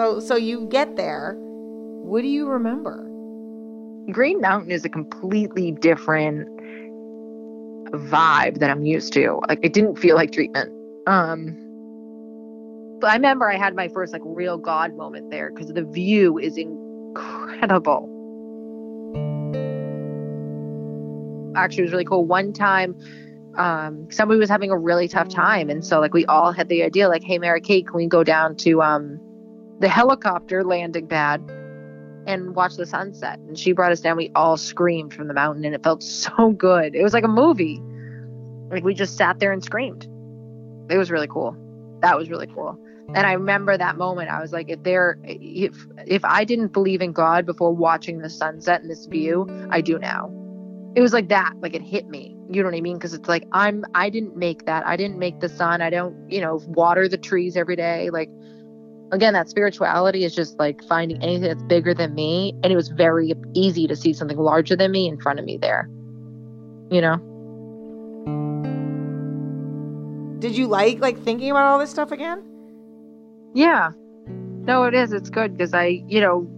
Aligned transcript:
So 0.00 0.18
so 0.18 0.34
you 0.34 0.66
get 0.70 0.96
there. 0.96 1.36
What 1.36 2.22
do 2.22 2.28
you 2.28 2.48
remember? 2.48 3.06
Green 4.10 4.40
Mountain 4.40 4.70
is 4.70 4.82
a 4.86 4.88
completely 4.88 5.72
different 5.72 6.48
vibe 8.08 8.60
that 8.60 8.70
I'm 8.70 8.82
used 8.82 9.12
to. 9.12 9.40
Like 9.46 9.58
it 9.62 9.74
didn't 9.74 9.96
feel 9.96 10.16
like 10.16 10.32
treatment. 10.32 10.72
Um 11.06 11.54
but 12.98 13.10
I 13.10 13.14
remember 13.14 13.50
I 13.50 13.58
had 13.58 13.76
my 13.76 13.88
first 13.88 14.14
like 14.14 14.22
real 14.24 14.56
God 14.56 14.96
moment 14.96 15.30
there 15.30 15.50
because 15.50 15.70
the 15.70 15.84
view 15.84 16.38
is 16.38 16.56
incredible. 16.56 18.08
Actually, 21.56 21.82
it 21.82 21.86
was 21.88 21.92
really 21.92 22.06
cool. 22.06 22.24
One 22.24 22.54
time, 22.54 22.96
um, 23.58 24.10
somebody 24.10 24.40
was 24.40 24.48
having 24.48 24.70
a 24.70 24.78
really 24.78 25.08
tough 25.08 25.28
time, 25.28 25.68
and 25.68 25.84
so 25.84 26.00
like 26.00 26.14
we 26.14 26.24
all 26.24 26.52
had 26.52 26.68
the 26.68 26.82
idea, 26.84 27.08
like, 27.08 27.24
"Hey, 27.24 27.38
Mary 27.38 27.60
Kate, 27.60 27.86
can 27.86 27.96
we 27.96 28.06
go 28.06 28.22
down 28.22 28.54
to 28.56 28.80
um, 28.80 29.20
the 29.80 29.88
helicopter 29.88 30.62
landing 30.62 31.08
pad 31.08 31.40
and 32.26 32.54
watch 32.54 32.76
the 32.76 32.86
sunset?" 32.86 33.38
And 33.40 33.58
she 33.58 33.72
brought 33.72 33.92
us 33.92 34.00
down. 34.00 34.16
We 34.16 34.30
all 34.34 34.56
screamed 34.56 35.12
from 35.12 35.28
the 35.28 35.34
mountain, 35.34 35.64
and 35.64 35.74
it 35.74 35.82
felt 35.82 36.02
so 36.02 36.50
good. 36.52 36.94
It 36.94 37.02
was 37.02 37.12
like 37.12 37.24
a 37.24 37.28
movie. 37.28 37.82
Like 38.70 38.84
we 38.84 38.94
just 38.94 39.16
sat 39.16 39.40
there 39.40 39.52
and 39.52 39.64
screamed. 39.64 40.06
It 40.90 40.98
was 40.98 41.10
really 41.10 41.28
cool. 41.28 41.56
That 42.02 42.16
was 42.16 42.30
really 42.30 42.46
cool. 42.46 42.78
And 43.14 43.26
I 43.26 43.32
remember 43.32 43.76
that 43.76 43.96
moment. 43.96 44.30
I 44.30 44.40
was 44.40 44.52
like, 44.52 44.68
if 44.68 44.82
there, 44.84 45.18
if 45.24 45.74
if 46.06 46.24
I 46.24 46.44
didn't 46.44 46.72
believe 46.72 47.02
in 47.02 47.12
God 47.12 47.44
before 47.44 47.74
watching 47.74 48.18
the 48.18 48.30
sunset 48.30 48.82
and 48.82 48.90
this 48.90 49.06
view, 49.06 49.46
I 49.70 49.80
do 49.80 49.98
now. 49.98 50.30
It 50.94 51.00
was 51.00 51.12
like 51.12 51.28
that. 51.28 51.54
Like 51.60 51.74
it 51.74 51.82
hit 51.82 52.08
me. 52.08 52.36
You 52.48 52.62
know 52.62 52.68
what 52.68 52.76
I 52.76 52.80
mean? 52.80 52.98
Because 52.98 53.14
it's 53.14 53.28
like 53.28 53.46
I'm. 53.52 53.84
I 53.94 54.10
didn't 54.10 54.36
make 54.36 54.66
that. 54.66 54.86
I 54.86 54.96
didn't 54.96 55.18
make 55.18 55.40
the 55.40 55.48
sun. 55.48 55.82
I 55.82 55.90
don't. 55.90 56.30
You 56.30 56.40
know, 56.40 56.60
water 56.66 57.08
the 57.08 57.18
trees 57.18 57.56
every 57.56 57.76
day. 57.76 58.10
Like 58.10 58.30
again, 59.12 59.32
that 59.34 59.48
spirituality 59.48 60.24
is 60.24 60.34
just 60.34 60.58
like 60.58 60.82
finding 60.84 61.22
anything 61.22 61.42
that's 61.48 61.62
bigger 61.64 61.94
than 61.94 62.14
me. 62.14 62.54
And 62.62 62.72
it 62.72 62.76
was 62.76 62.88
very 62.88 63.32
easy 63.54 63.86
to 63.86 63.96
see 63.96 64.12
something 64.12 64.38
larger 64.38 64.76
than 64.76 64.90
me 64.92 65.08
in 65.08 65.20
front 65.20 65.38
of 65.38 65.44
me 65.44 65.58
there. 65.58 65.88
You 66.90 67.00
know. 67.00 67.16
Did 70.40 70.56
you 70.56 70.66
like 70.66 71.00
like 71.00 71.18
thinking 71.22 71.50
about 71.50 71.64
all 71.64 71.78
this 71.78 71.90
stuff 71.90 72.12
again? 72.12 72.42
Yeah. 73.54 73.90
No, 74.26 74.84
it 74.84 74.94
is. 74.94 75.12
It's 75.12 75.30
good 75.30 75.56
because 75.56 75.74
I, 75.74 76.02
you 76.06 76.20
know, 76.20 76.48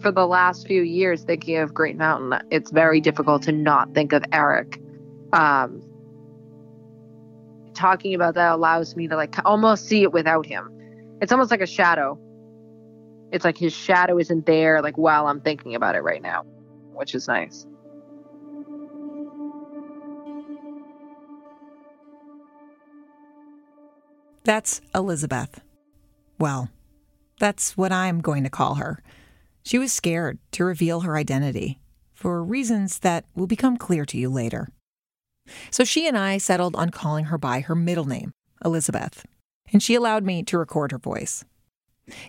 for 0.00 0.12
the 0.12 0.26
last 0.26 0.66
few 0.66 0.82
years 0.82 1.24
thinking 1.24 1.56
of 1.56 1.74
Green 1.74 1.96
Mountain, 1.96 2.40
it's 2.50 2.70
very 2.70 3.00
difficult 3.00 3.42
to 3.42 3.52
not 3.52 3.94
think 3.94 4.12
of 4.12 4.24
Eric. 4.32 4.80
Um, 5.32 5.82
talking 7.74 8.14
about 8.14 8.34
that 8.34 8.52
allows 8.52 8.96
me 8.96 9.08
to 9.08 9.16
like 9.16 9.34
almost 9.44 9.86
see 9.86 10.02
it 10.02 10.12
without 10.12 10.46
him. 10.46 10.70
It's 11.20 11.32
almost 11.32 11.50
like 11.50 11.60
a 11.60 11.66
shadow. 11.66 12.18
It's 13.32 13.44
like 13.44 13.58
his 13.58 13.72
shadow 13.72 14.18
isn't 14.18 14.46
there 14.46 14.82
like 14.82 14.96
while 14.96 15.26
I'm 15.26 15.40
thinking 15.40 15.74
about 15.74 15.94
it 15.94 16.00
right 16.00 16.22
now, 16.22 16.42
which 16.94 17.14
is 17.14 17.26
nice. 17.26 17.66
That's 24.44 24.80
Elizabeth. 24.94 25.60
Well, 26.38 26.70
that's 27.40 27.76
what 27.76 27.90
I'm 27.90 28.20
going 28.20 28.44
to 28.44 28.50
call 28.50 28.76
her. 28.76 29.02
She 29.64 29.78
was 29.78 29.92
scared 29.92 30.38
to 30.52 30.64
reveal 30.64 31.00
her 31.00 31.16
identity 31.16 31.80
for 32.14 32.44
reasons 32.44 33.00
that 33.00 33.24
will 33.34 33.48
become 33.48 33.76
clear 33.76 34.04
to 34.06 34.16
you 34.16 34.28
later. 34.30 34.68
So 35.70 35.84
she 35.84 36.06
and 36.06 36.16
I 36.16 36.38
settled 36.38 36.76
on 36.76 36.90
calling 36.90 37.26
her 37.26 37.38
by 37.38 37.60
her 37.60 37.74
middle 37.74 38.04
name, 38.04 38.32
Elizabeth, 38.64 39.26
and 39.72 39.82
she 39.82 39.94
allowed 39.94 40.24
me 40.24 40.42
to 40.44 40.58
record 40.58 40.92
her 40.92 40.98
voice. 40.98 41.44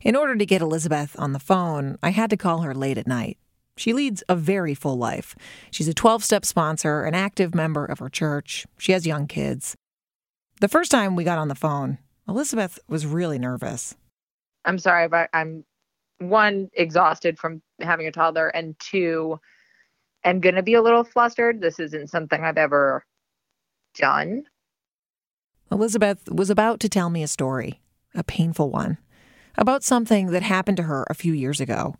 In 0.01 0.15
order 0.15 0.35
to 0.35 0.45
get 0.45 0.61
Elizabeth 0.61 1.15
on 1.19 1.33
the 1.33 1.39
phone, 1.39 1.97
I 2.01 2.09
had 2.09 2.29
to 2.31 2.37
call 2.37 2.61
her 2.61 2.73
late 2.73 2.97
at 2.97 3.07
night. 3.07 3.37
She 3.75 3.93
leads 3.93 4.23
a 4.27 4.35
very 4.35 4.73
full 4.73 4.97
life. 4.97 5.35
She's 5.69 5.87
a 5.87 5.93
12 5.93 6.23
step 6.23 6.45
sponsor, 6.45 7.03
an 7.03 7.13
active 7.13 7.53
member 7.53 7.85
of 7.85 7.99
her 7.99 8.09
church. 8.09 8.65
She 8.77 8.91
has 8.91 9.05
young 9.05 9.27
kids. 9.27 9.75
The 10.59 10.67
first 10.67 10.89
time 10.89 11.15
we 11.15 11.23
got 11.23 11.37
on 11.37 11.47
the 11.47 11.55
phone, 11.55 11.99
Elizabeth 12.27 12.79
was 12.87 13.05
really 13.05 13.37
nervous. 13.37 13.95
I'm 14.65 14.79
sorry, 14.79 15.07
but 15.07 15.29
I'm 15.33 15.63
one 16.17 16.69
exhausted 16.73 17.37
from 17.37 17.61
having 17.79 18.07
a 18.07 18.11
toddler, 18.11 18.47
and 18.47 18.77
two, 18.79 19.39
am 20.23 20.39
gonna 20.39 20.63
be 20.63 20.73
a 20.73 20.81
little 20.81 21.03
flustered. 21.03 21.61
This 21.61 21.79
isn't 21.79 22.09
something 22.09 22.43
I've 22.43 22.57
ever 22.57 23.05
done. 23.95 24.43
Elizabeth 25.71 26.29
was 26.31 26.49
about 26.49 26.79
to 26.79 26.89
tell 26.89 27.09
me 27.09 27.23
a 27.23 27.27
story, 27.27 27.81
a 28.15 28.23
painful 28.23 28.69
one, 28.69 28.97
about 29.57 29.83
something 29.83 30.27
that 30.27 30.43
happened 30.43 30.77
to 30.77 30.83
her 30.83 31.05
a 31.09 31.13
few 31.13 31.33
years 31.33 31.59
ago. 31.59 31.95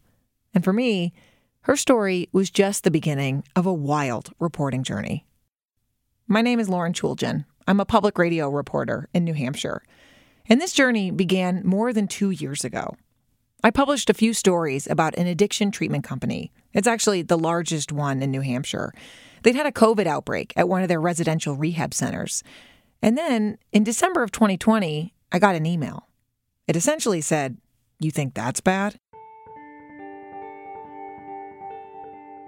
And 0.54 0.64
for 0.64 0.72
me, 0.72 1.14
her 1.62 1.76
story 1.76 2.30
was 2.32 2.50
just 2.50 2.84
the 2.84 2.92
beginning 2.92 3.44
of 3.56 3.66
a 3.66 3.74
wild 3.74 4.32
reporting 4.40 4.84
journey. 4.84 5.26
My 6.28 6.42
name 6.42 6.60
is 6.60 6.70
Lauren 6.70 6.94
Chooljian. 6.94 7.46
I'm 7.68 7.82
a 7.82 7.86
public 7.86 8.18
radio 8.18 8.50
reporter 8.50 9.10
in 9.14 9.26
New 9.26 9.34
Hampshire. 9.34 9.84
And 10.48 10.62
this 10.62 10.72
journey 10.72 11.12
began 11.12 11.62
more 11.66 11.92
than 11.92 12.08
two 12.08 12.32
years 12.32 12.64
ago. 12.64 12.96
I 13.64 13.72
published 13.72 14.10
a 14.10 14.14
few 14.14 14.34
stories 14.34 14.88
about 14.88 15.18
an 15.18 15.28
addiction 15.28 15.72
treatment 15.72 16.06
company. 16.06 16.54
It's 16.74 16.88
actually 16.88 17.24
the 17.24 17.38
largest 17.38 17.92
one 17.92 18.22
in 18.22 18.32
New 18.32 18.42
Hampshire. 18.42 18.94
They'd 19.44 19.56
had 19.56 19.66
a 19.66 19.72
COVID 19.72 20.06
outbreak 20.06 20.54
at 20.56 20.70
one 20.70 20.84
of 20.84 20.88
their 20.88 21.02
residential 21.02 21.56
rehab 21.56 21.94
centers. 21.94 22.44
And 23.02 23.18
then 23.18 23.58
in 23.72 23.84
December 23.84 24.24
of 24.24 24.32
2020, 24.32 25.14
I 25.32 25.40
got 25.40 25.56
an 25.56 25.66
email. 25.66 26.08
It 26.68 26.76
essentially 26.76 27.22
said, 27.22 27.58
You 28.00 28.12
think 28.12 28.34
that's 28.34 28.62
bad? 28.62 29.00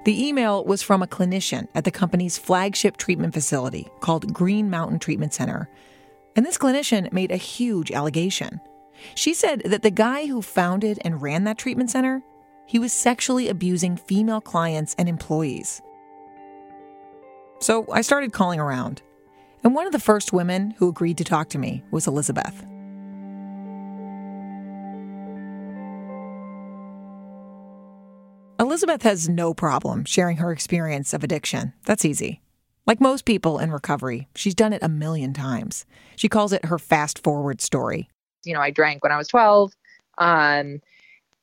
The 0.06 0.28
email 0.28 0.64
was 0.64 0.82
from 0.82 1.04
a 1.04 1.08
clinician 1.08 1.68
at 1.76 1.84
the 1.84 1.92
company's 1.92 2.38
flagship 2.38 2.98
treatment 2.98 3.34
facility 3.34 3.90
called 4.00 4.34
Green 4.34 4.70
Mountain 4.70 5.00
Treatment 5.00 5.34
Center. 5.34 5.70
And 6.36 6.46
this 6.46 6.58
clinician 6.58 7.12
made 7.12 7.31
a 7.31 7.38
huge 7.38 7.92
allegation. 7.92 8.62
She 9.16 9.34
said 9.34 9.62
that 9.66 9.84
the 9.84 9.92
guy 9.92 10.26
who 10.26 10.42
founded 10.42 11.00
and 11.04 11.22
ran 11.22 11.44
that 11.44 11.58
treatment 11.58 11.92
center, 11.92 12.24
he 12.66 12.80
was 12.80 12.94
sexually 12.94 13.50
abusing 13.50 13.98
female 13.98 14.42
clients 14.42 14.96
and 14.98 15.10
employees. 15.10 15.81
So 17.60 17.86
I 17.92 18.02
started 18.02 18.31
calling 18.31 18.60
around. 18.60 19.02
And 19.64 19.75
one 19.75 19.86
of 19.86 19.92
the 19.92 20.00
first 20.00 20.31
women 20.31 20.72
who 20.78 20.88
agreed 20.88 21.18
to 21.18 21.24
talk 21.24 21.50
to 21.50 21.58
me 21.58 21.84
was 21.92 22.08
Elizabeth. 22.08 22.66
Elizabeth 28.59 29.03
has 29.03 29.30
no 29.30 29.53
problem 29.53 30.06
sharing 30.06 30.38
her 30.38 30.52
experience 30.52 31.14
of 31.14 31.24
addiction. 31.24 31.74
That's 31.86 32.06
easy. 32.06 32.42
Like 32.86 33.00
most 33.00 33.25
people 33.25 33.59
in 33.59 33.72
recovery, 33.72 34.28
she's 34.36 34.56
done 34.56 34.74
it 34.74 34.84
a 34.84 34.90
million 34.90 35.34
times. 35.34 35.86
She 36.16 36.28
calls 36.28 36.54
it 36.54 36.66
her 36.66 36.80
fast 36.80 37.24
forward 37.24 37.62
story. 37.62 38.10
You 38.44 38.54
know, 38.54 38.62
I 38.62 38.72
drank 38.72 39.04
when 39.04 39.12
I 39.12 39.18
was 39.18 39.28
12. 39.28 39.74
Um, 40.18 40.81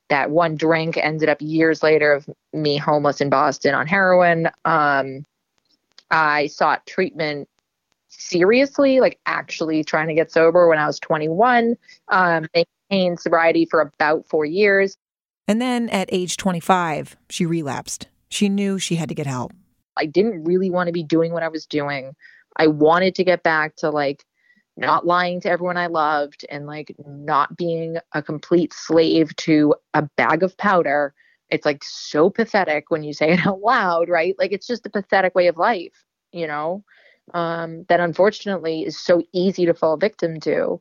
that 0.09 0.31
one 0.31 0.57
drink 0.57 0.97
ended 0.97 1.29
up 1.29 1.39
years 1.41 1.83
later 1.83 2.13
of 2.13 2.29
me 2.53 2.77
homeless 2.77 3.21
in 3.21 3.31
Boston 3.31 3.75
on 3.75 3.87
heroin. 3.87 4.49
Um, 4.65 5.25
I 6.11 6.47
sought 6.49 6.87
treatment 6.87 7.49
seriously, 8.09 9.01
like 9.01 9.19
actually 9.27 9.85
trying 9.85 10.09
to 10.09 10.15
get 10.15 10.31
sober 10.31 10.69
when 10.69 10.79
I 10.79 10.87
was 10.87 10.99
21. 11.01 11.77
Um, 12.09 12.47
maintained 12.55 13.21
sobriety 13.21 13.67
for 13.67 13.81
about 13.81 14.27
four 14.27 14.45
years. 14.45 14.97
And 15.49 15.61
then 15.61 15.89
at 15.91 16.09
age 16.13 16.37
25, 16.37 17.17
she 17.31 17.47
relapsed. 17.47 18.09
She 18.29 18.49
knew 18.49 18.79
she 18.79 18.97
had 18.97 19.09
to 19.09 19.15
get 19.15 19.27
help. 19.27 19.53
I 19.97 20.07
didn't 20.07 20.45
really 20.45 20.71
want 20.71 20.89
to 20.89 20.93
be 20.93 21.03
doing 21.03 21.33
what 21.33 21.43
I 21.43 21.49
was 21.49 21.67
doing. 21.67 22.15
I 22.57 22.67
wanted 22.67 23.15
to 23.17 23.25
get 23.25 23.43
back 23.43 23.77
to 23.77 23.91
like 23.91 24.25
not 24.77 25.07
lying 25.07 25.41
to 25.41 25.51
everyone 25.51 25.77
I 25.77 25.87
loved 25.87 26.45
and 26.51 26.67
like 26.67 26.95
not 27.07 27.57
being 27.57 27.97
a 28.13 28.23
complete 28.23 28.73
slave 28.75 29.35
to 29.37 29.75
a 29.95 30.03
bag 30.17 30.43
of 30.43 30.57
powder. 30.59 31.15
It's 31.49 31.65
like 31.65 31.83
so 31.83 32.29
pathetic 32.29 32.91
when 32.91 33.03
you 33.03 33.15
say 33.15 33.33
it 33.33 33.47
out 33.47 33.61
loud, 33.61 34.09
right? 34.09 34.35
Like 34.39 34.53
it's 34.53 34.67
just 34.67 34.87
a 34.87 34.91
pathetic 34.91 35.35
way 35.35 35.47
of 35.47 35.57
life, 35.57 36.05
you 36.33 36.47
know? 36.47 36.85
Um, 37.35 37.85
that 37.89 38.01
unfortunately 38.01 38.83
is 38.83 38.99
so 38.99 39.23
easy 39.33 39.67
to 39.67 39.75
fall 39.75 39.97
victim 39.97 40.41
to. 40.41 40.81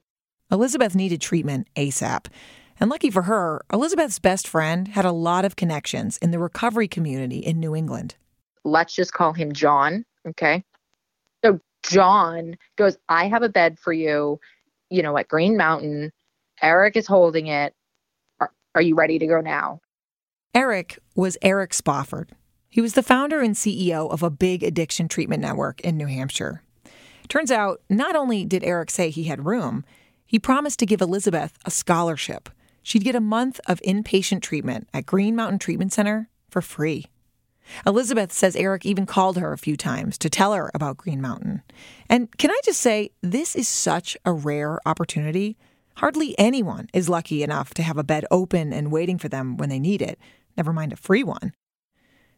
Elizabeth 0.52 0.96
needed 0.96 1.22
treatment 1.22 1.68
ASAP. 1.76 2.28
And 2.80 2.90
lucky 2.90 3.10
for 3.10 3.24
her, 3.24 3.64
Elizabeth's 3.72 4.20
best 4.20 4.48
friend 4.48 4.90
had 4.90 5.06
a 5.06 5.12
lot 5.12 5.46
of 5.46 5.56
connections 5.56 6.18
in 6.18 6.32
the 6.32 6.40
recovery 6.40 6.88
community 6.88 7.40
in 7.40 7.60
New 7.60 7.76
England. 7.76 8.16
Let's 8.64 8.94
just 8.94 9.14
call 9.14 9.34
him 9.34 9.54
John. 9.54 10.06
Okay. 10.28 10.64
So 11.44 11.60
John 11.84 12.58
goes, 12.76 12.98
I 13.08 13.28
have 13.28 13.44
a 13.44 13.50
bed 13.50 13.80
for 13.80 13.94
you, 13.94 14.40
you 14.90 15.02
know, 15.02 15.18
at 15.18 15.28
Green 15.28 15.56
Mountain. 15.56 16.12
Eric 16.62 16.96
is 16.96 17.08
holding 17.08 17.48
it. 17.48 17.74
Are, 18.40 18.52
are 18.74 18.82
you 18.82 18.96
ready 18.96 19.20
to 19.20 19.28
go 19.28 19.40
now? 19.40 19.80
Eric 20.54 21.00
was 21.16 21.38
Eric 21.42 21.74
Spofford. 21.74 22.32
He 22.76 22.82
was 22.82 22.92
the 22.92 23.04
founder 23.04 23.40
and 23.40 23.56
CEO 23.56 24.12
of 24.12 24.22
a 24.22 24.30
big 24.30 24.62
addiction 24.62 25.08
treatment 25.08 25.42
network 25.42 25.80
in 25.80 25.96
New 25.96 26.08
Hampshire. 26.08 26.62
Turns 27.30 27.50
out, 27.50 27.80
not 27.90 28.18
only 28.18 28.44
did 28.44 28.66
Eric 28.66 28.92
say 28.92 29.10
he 29.10 29.24
had 29.24 29.46
room, 29.46 29.86
he 30.26 30.40
promised 30.40 30.80
to 30.80 30.86
give 30.86 31.00
Elizabeth 31.00 31.58
a 31.64 31.72
scholarship. 31.72 32.50
She'd 32.84 33.06
get 33.06 33.16
a 33.16 33.22
month 33.22 33.62
of 33.66 33.80
inpatient 33.88 34.42
treatment 34.42 34.90
at 34.94 35.06
Green 35.06 35.38
Mountain 35.38 35.60
Treatment 35.60 35.94
Center 35.94 36.28
for 36.50 36.62
free. 36.62 37.06
Elizabeth 37.86 38.34
says 38.34 38.58
Eric 38.58 38.86
even 38.86 39.06
called 39.06 39.38
her 39.38 39.54
a 39.54 39.58
few 39.58 39.78
times 39.78 40.18
to 40.18 40.30
tell 40.30 40.52
her 40.52 40.70
about 40.74 40.98
Green 40.98 41.22
Mountain. 41.22 41.62
And 42.10 42.38
can 42.38 42.52
I 42.52 42.60
just 42.66 42.82
say, 42.82 43.12
this 43.22 43.56
is 43.56 43.70
such 43.70 44.18
a 44.26 44.34
rare 44.34 44.82
opportunity. 44.86 45.56
Hardly 45.96 46.38
anyone 46.38 46.90
is 46.92 47.08
lucky 47.08 47.42
enough 47.42 47.74
to 47.76 47.84
have 47.84 47.98
a 47.98 48.04
bed 48.04 48.26
open 48.30 48.74
and 48.74 48.92
waiting 48.92 49.18
for 49.18 49.30
them 49.30 49.56
when 49.56 49.70
they 49.70 49.80
need 49.80 50.02
it, 50.02 50.20
never 50.58 50.74
mind 50.74 50.92
a 50.92 50.98
free 50.98 51.24
one. 51.24 51.54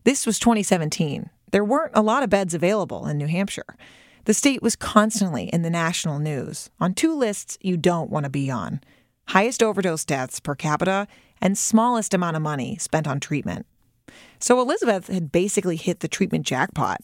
This 0.08 0.26
was 0.26 0.40
2017. 0.40 1.32
There 1.52 1.66
weren't 1.66 1.92
a 1.94 2.02
lot 2.02 2.24
of 2.24 2.30
beds 2.30 2.54
available 2.54 3.08
in 3.08 3.18
New 3.18 3.28
Hampshire. 3.28 3.76
The 4.24 4.34
state 4.34 4.64
was 4.64 4.78
constantly 4.78 5.50
in 5.50 5.64
the 5.64 5.70
national 5.70 6.18
news 6.18 6.70
on 6.80 6.94
two 6.94 7.14
lists 7.14 7.58
you 7.60 7.76
don't 7.76 8.10
want 8.10 8.24
to 8.24 8.30
be 8.30 8.50
on 8.50 8.80
highest 9.28 9.62
overdose 9.62 10.06
deaths 10.06 10.40
per 10.40 10.56
capita 10.56 11.10
and 11.42 11.58
smallest 11.58 12.14
amount 12.14 12.38
of 12.38 12.42
money 12.42 12.78
spent 12.78 13.06
on 13.06 13.20
treatment. 13.20 13.66
So 14.40 14.62
Elizabeth 14.62 15.08
had 15.08 15.30
basically 15.30 15.76
hit 15.76 16.00
the 16.00 16.08
treatment 16.08 16.46
jackpot. 16.46 17.02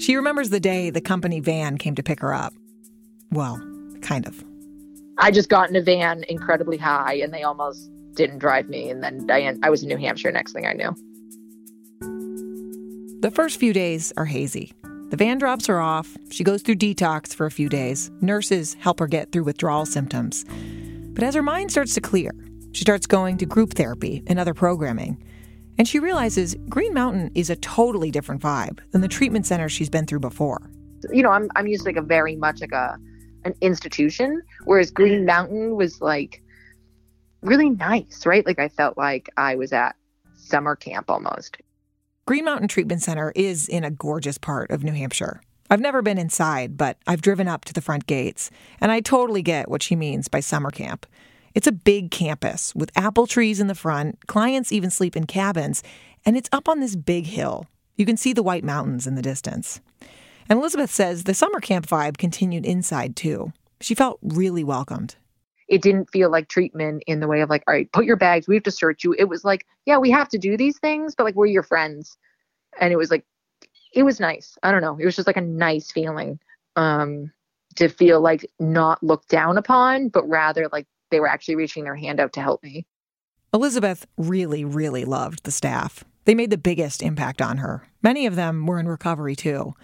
She 0.00 0.16
remembers 0.16 0.48
the 0.48 0.58
day 0.58 0.88
the 0.88 1.02
company 1.02 1.40
van 1.40 1.76
came 1.76 1.94
to 1.96 2.02
pick 2.02 2.20
her 2.20 2.32
up. 2.32 2.54
Well, 3.30 3.60
kind 4.00 4.26
of. 4.26 4.42
I 5.18 5.30
just 5.30 5.50
got 5.50 5.68
in 5.68 5.76
a 5.76 5.82
van 5.82 6.24
incredibly 6.30 6.78
high 6.78 7.16
and 7.16 7.34
they 7.34 7.42
almost 7.42 7.90
didn't 8.18 8.38
drive 8.38 8.68
me. 8.68 8.90
And 8.90 9.02
then 9.02 9.26
I, 9.30 9.54
I 9.62 9.70
was 9.70 9.82
in 9.82 9.88
New 9.88 9.96
Hampshire 9.96 10.30
next 10.30 10.52
thing 10.52 10.66
I 10.66 10.74
knew. 10.74 10.94
The 13.20 13.30
first 13.30 13.58
few 13.58 13.72
days 13.72 14.12
are 14.18 14.26
hazy. 14.26 14.72
The 15.08 15.16
van 15.16 15.38
drops 15.38 15.66
her 15.68 15.80
off. 15.80 16.16
She 16.30 16.44
goes 16.44 16.60
through 16.60 16.76
detox 16.76 17.34
for 17.34 17.46
a 17.46 17.50
few 17.50 17.70
days. 17.70 18.10
Nurses 18.20 18.74
help 18.74 19.00
her 19.00 19.06
get 19.06 19.32
through 19.32 19.44
withdrawal 19.44 19.86
symptoms. 19.86 20.44
But 21.14 21.24
as 21.24 21.34
her 21.34 21.42
mind 21.42 21.70
starts 21.70 21.94
to 21.94 22.02
clear, 22.02 22.32
she 22.72 22.82
starts 22.82 23.06
going 23.06 23.38
to 23.38 23.46
group 23.46 23.74
therapy 23.74 24.22
and 24.26 24.38
other 24.38 24.52
programming. 24.52 25.22
And 25.78 25.88
she 25.88 25.98
realizes 25.98 26.56
Green 26.68 26.92
Mountain 26.92 27.30
is 27.34 27.48
a 27.48 27.56
totally 27.56 28.10
different 28.10 28.42
vibe 28.42 28.80
than 28.90 29.00
the 29.00 29.08
treatment 29.08 29.46
center 29.46 29.68
she's 29.68 29.88
been 29.88 30.06
through 30.06 30.20
before. 30.20 30.70
You 31.10 31.22
know, 31.22 31.30
I'm 31.30 31.48
I'm 31.54 31.68
used 31.68 31.84
to 31.84 31.88
like 31.88 31.96
a 31.96 32.02
very 32.02 32.36
much 32.36 32.60
like 32.60 32.72
a 32.72 32.98
an 33.44 33.54
institution, 33.60 34.42
whereas 34.64 34.90
Green 34.90 35.24
Mountain 35.24 35.76
was 35.76 36.00
like 36.00 36.42
really 37.42 37.70
nice, 37.70 38.26
right? 38.26 38.44
Like 38.44 38.58
I 38.58 38.68
felt 38.68 38.96
like 38.96 39.30
I 39.36 39.54
was 39.54 39.72
at 39.72 39.96
summer 40.36 40.76
camp 40.76 41.10
almost. 41.10 41.58
Green 42.26 42.44
Mountain 42.44 42.68
Treatment 42.68 43.02
Center 43.02 43.32
is 43.34 43.68
in 43.68 43.84
a 43.84 43.90
gorgeous 43.90 44.38
part 44.38 44.70
of 44.70 44.84
New 44.84 44.92
Hampshire. 44.92 45.40
I've 45.70 45.80
never 45.80 46.02
been 46.02 46.18
inside, 46.18 46.76
but 46.76 46.98
I've 47.06 47.22
driven 47.22 47.48
up 47.48 47.64
to 47.66 47.74
the 47.74 47.80
front 47.80 48.06
gates, 48.06 48.50
and 48.80 48.90
I 48.90 49.00
totally 49.00 49.42
get 49.42 49.70
what 49.70 49.82
she 49.82 49.96
means 49.96 50.28
by 50.28 50.40
summer 50.40 50.70
camp. 50.70 51.06
It's 51.54 51.66
a 51.66 51.72
big 51.72 52.10
campus 52.10 52.74
with 52.74 52.96
apple 52.96 53.26
trees 53.26 53.60
in 53.60 53.66
the 53.66 53.74
front. 53.74 54.26
Clients 54.26 54.72
even 54.72 54.90
sleep 54.90 55.16
in 55.16 55.24
cabins, 55.24 55.82
and 56.24 56.36
it's 56.36 56.48
up 56.52 56.68
on 56.68 56.80
this 56.80 56.96
big 56.96 57.26
hill. 57.26 57.66
You 57.96 58.06
can 58.06 58.16
see 58.16 58.32
the 58.32 58.42
White 58.42 58.64
Mountains 58.64 59.06
in 59.06 59.14
the 59.14 59.22
distance. 59.22 59.80
And 60.48 60.58
Elizabeth 60.58 60.90
says 60.90 61.24
the 61.24 61.34
summer 61.34 61.60
camp 61.60 61.86
vibe 61.86 62.16
continued 62.16 62.64
inside 62.64 63.16
too. 63.16 63.52
She 63.80 63.94
felt 63.94 64.18
really 64.22 64.64
welcomed. 64.64 65.16
It 65.68 65.82
didn't 65.82 66.10
feel 66.10 66.30
like 66.30 66.48
treatment 66.48 67.02
in 67.06 67.20
the 67.20 67.28
way 67.28 67.40
of 67.40 67.50
like, 67.50 67.62
all 67.68 67.74
right, 67.74 67.90
put 67.92 68.06
your 68.06 68.16
bags, 68.16 68.48
we 68.48 68.54
have 68.54 68.64
to 68.64 68.70
search 68.70 69.04
you. 69.04 69.14
It 69.18 69.28
was 69.28 69.44
like, 69.44 69.66
yeah, 69.86 69.98
we 69.98 70.10
have 70.10 70.28
to 70.30 70.38
do 70.38 70.56
these 70.56 70.78
things, 70.78 71.14
but 71.14 71.24
like 71.24 71.34
we're 71.34 71.46
your 71.46 71.62
friends. 71.62 72.16
And 72.80 72.92
it 72.92 72.96
was 72.96 73.10
like, 73.10 73.24
it 73.92 74.02
was 74.02 74.20
nice. 74.20 74.56
I 74.62 74.70
don't 74.70 74.82
know. 74.82 74.96
It 74.98 75.04
was 75.04 75.16
just 75.16 75.26
like 75.26 75.36
a 75.36 75.42
nice 75.42 75.90
feeling 75.90 76.38
um, 76.76 77.32
to 77.76 77.88
feel 77.88 78.20
like 78.20 78.48
not 78.58 79.02
looked 79.02 79.28
down 79.28 79.58
upon, 79.58 80.08
but 80.08 80.28
rather 80.28 80.68
like 80.72 80.86
they 81.10 81.20
were 81.20 81.28
actually 81.28 81.56
reaching 81.56 81.84
their 81.84 81.96
hand 81.96 82.20
out 82.20 82.32
to 82.34 82.40
help 82.40 82.62
me. 82.62 82.86
Elizabeth 83.52 84.06
really, 84.16 84.64
really 84.64 85.04
loved 85.04 85.44
the 85.44 85.50
staff. 85.50 86.04
They 86.24 86.34
made 86.34 86.50
the 86.50 86.58
biggest 86.58 87.02
impact 87.02 87.40
on 87.40 87.58
her. 87.58 87.88
Many 88.02 88.26
of 88.26 88.36
them 88.36 88.66
were 88.66 88.78
in 88.78 88.86
recovery 88.86 89.34
too. 89.34 89.74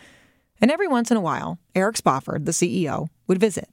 And 0.61 0.71
every 0.71 0.87
once 0.87 1.11
in 1.11 1.17
a 1.17 1.23
while, 1.23 1.59
Eric 1.75 1.97
Spofford, 1.97 2.45
the 2.45 2.53
CEO, 2.53 3.09
would 3.27 3.41
visit. 3.41 3.69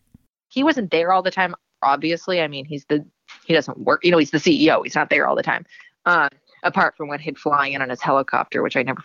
He 0.47 0.63
wasn't 0.63 0.91
there 0.91 1.11
all 1.11 1.21
the 1.21 1.31
time, 1.31 1.55
obviously. 1.83 2.41
I 2.41 2.47
mean, 2.47 2.65
he's 2.65 2.85
the 2.85 3.05
he 3.45 3.53
doesn't 3.53 3.79
work, 3.79 4.03
you 4.03 4.11
know, 4.11 4.17
he's 4.17 4.31
the 4.31 4.37
CEO. 4.37 4.83
He's 4.83 4.95
not 4.95 5.09
there 5.09 5.27
all 5.27 5.35
the 5.35 5.43
time. 5.43 5.65
Uh, 6.05 6.29
apart 6.63 6.95
from 6.95 7.07
when 7.07 7.19
he'd 7.19 7.37
fly 7.37 7.67
in 7.67 7.81
on 7.81 7.89
his 7.89 8.01
helicopter, 8.01 8.61
which 8.61 8.75
I 8.75 8.83
never 8.83 9.01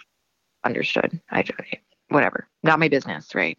understood. 0.65 1.21
I 1.31 1.45
whatever, 2.09 2.49
not 2.63 2.79
my 2.79 2.89
business, 2.89 3.35
right? 3.35 3.59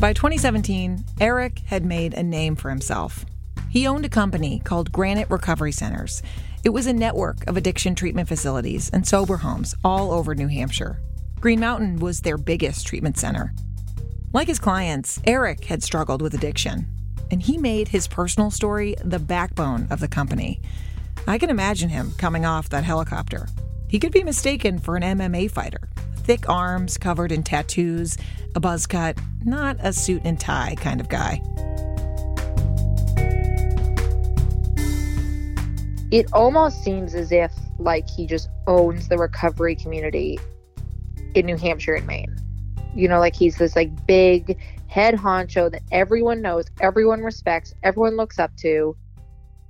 By 0.00 0.14
2017, 0.14 1.04
Eric 1.20 1.58
had 1.66 1.84
made 1.84 2.14
a 2.14 2.22
name 2.22 2.56
for 2.56 2.70
himself. 2.70 3.26
He 3.68 3.86
owned 3.86 4.04
a 4.04 4.08
company 4.08 4.60
called 4.64 4.90
Granite 4.90 5.30
Recovery 5.30 5.72
Centers. 5.72 6.22
It 6.64 6.70
was 6.70 6.86
a 6.86 6.92
network 6.92 7.46
of 7.46 7.56
addiction 7.56 7.94
treatment 7.94 8.26
facilities 8.26 8.90
and 8.90 9.06
sober 9.06 9.36
homes 9.36 9.74
all 9.84 10.10
over 10.10 10.34
New 10.34 10.48
Hampshire. 10.48 11.00
Green 11.40 11.58
Mountain 11.58 12.00
was 12.00 12.20
their 12.20 12.36
biggest 12.36 12.86
treatment 12.86 13.16
center. 13.16 13.54
Like 14.34 14.46
his 14.46 14.58
clients, 14.58 15.18
Eric 15.24 15.64
had 15.64 15.82
struggled 15.82 16.20
with 16.20 16.34
addiction, 16.34 16.86
and 17.30 17.40
he 17.40 17.56
made 17.56 17.88
his 17.88 18.06
personal 18.06 18.50
story 18.50 18.94
the 19.02 19.18
backbone 19.18 19.86
of 19.90 20.00
the 20.00 20.08
company. 20.08 20.60
I 21.26 21.38
can 21.38 21.48
imagine 21.48 21.88
him 21.88 22.12
coming 22.18 22.44
off 22.44 22.68
that 22.68 22.84
helicopter. 22.84 23.48
He 23.88 23.98
could 23.98 24.12
be 24.12 24.22
mistaken 24.22 24.78
for 24.78 24.96
an 24.96 25.02
MMA 25.02 25.50
fighter 25.50 25.88
thick 26.18 26.46
arms 26.46 26.98
covered 26.98 27.32
in 27.32 27.42
tattoos, 27.42 28.18
a 28.54 28.60
buzz 28.60 28.86
cut, 28.86 29.18
not 29.42 29.78
a 29.80 29.94
suit 29.94 30.20
and 30.22 30.38
tie 30.38 30.76
kind 30.78 31.00
of 31.00 31.08
guy. 31.08 31.42
It 36.12 36.30
almost 36.34 36.84
seems 36.84 37.14
as 37.14 37.32
if 37.32 37.50
like 37.78 38.08
he 38.10 38.26
just 38.26 38.50
owns 38.66 39.08
the 39.08 39.16
recovery 39.16 39.74
community 39.74 40.38
in 41.34 41.46
New 41.46 41.56
Hampshire 41.56 41.94
and 41.94 42.06
Maine. 42.06 42.36
You 42.94 43.08
know, 43.08 43.20
like 43.20 43.36
he's 43.36 43.56
this 43.56 43.76
like 43.76 44.06
big 44.06 44.58
head 44.88 45.14
honcho 45.14 45.70
that 45.70 45.82
everyone 45.92 46.42
knows, 46.42 46.66
everyone 46.80 47.22
respects, 47.22 47.72
everyone 47.82 48.16
looks 48.16 48.38
up 48.38 48.54
to. 48.58 48.96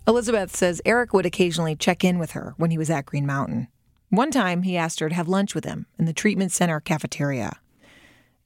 Elizabeth 0.06 0.56
says 0.56 0.80
Eric 0.84 1.12
would 1.12 1.26
occasionally 1.26 1.76
check 1.76 2.02
in 2.02 2.18
with 2.18 2.32
her 2.32 2.54
when 2.56 2.70
he 2.70 2.78
was 2.78 2.90
at 2.90 3.06
Green 3.06 3.26
Mountain. 3.26 3.68
One 4.08 4.30
time, 4.30 4.62
he 4.62 4.76
asked 4.76 4.98
her 5.00 5.08
to 5.08 5.14
have 5.14 5.28
lunch 5.28 5.54
with 5.54 5.64
him 5.64 5.86
in 5.98 6.06
the 6.06 6.12
treatment 6.12 6.50
center 6.50 6.80
cafeteria. 6.80 7.60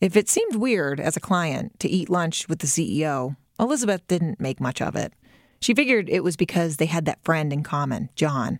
If 0.01 0.17
it 0.17 0.29
seemed 0.29 0.57
weird 0.57 1.01
as 1.01 1.17
a 1.17 1.21
client 1.21 1.81
to 1.81 1.89
eat 1.89 2.11
lunch 2.11 2.49
with 2.49 2.59
the 2.59 2.67
CEO, 2.67 3.37
Elizabeth 3.59 4.07
didn't 4.07 4.41
make 4.41 4.61
much 4.61 4.83
of 4.83 4.97
it. 4.97 5.15
She 5.61 5.73
figured 5.73 6.11
it 6.11 6.23
was 6.25 6.37
because 6.37 6.77
they 6.77 6.87
had 6.87 7.07
that 7.07 7.25
friend 7.25 7.51
in 7.53 7.63
common, 7.63 8.11
John, 8.15 8.59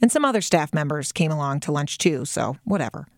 and 0.00 0.12
some 0.12 0.24
other 0.24 0.40
staff 0.40 0.72
members 0.72 1.10
came 1.10 1.32
along 1.32 1.60
to 1.60 1.72
lunch 1.72 1.98
too, 1.98 2.24
so 2.24 2.58
whatever. 2.62 3.08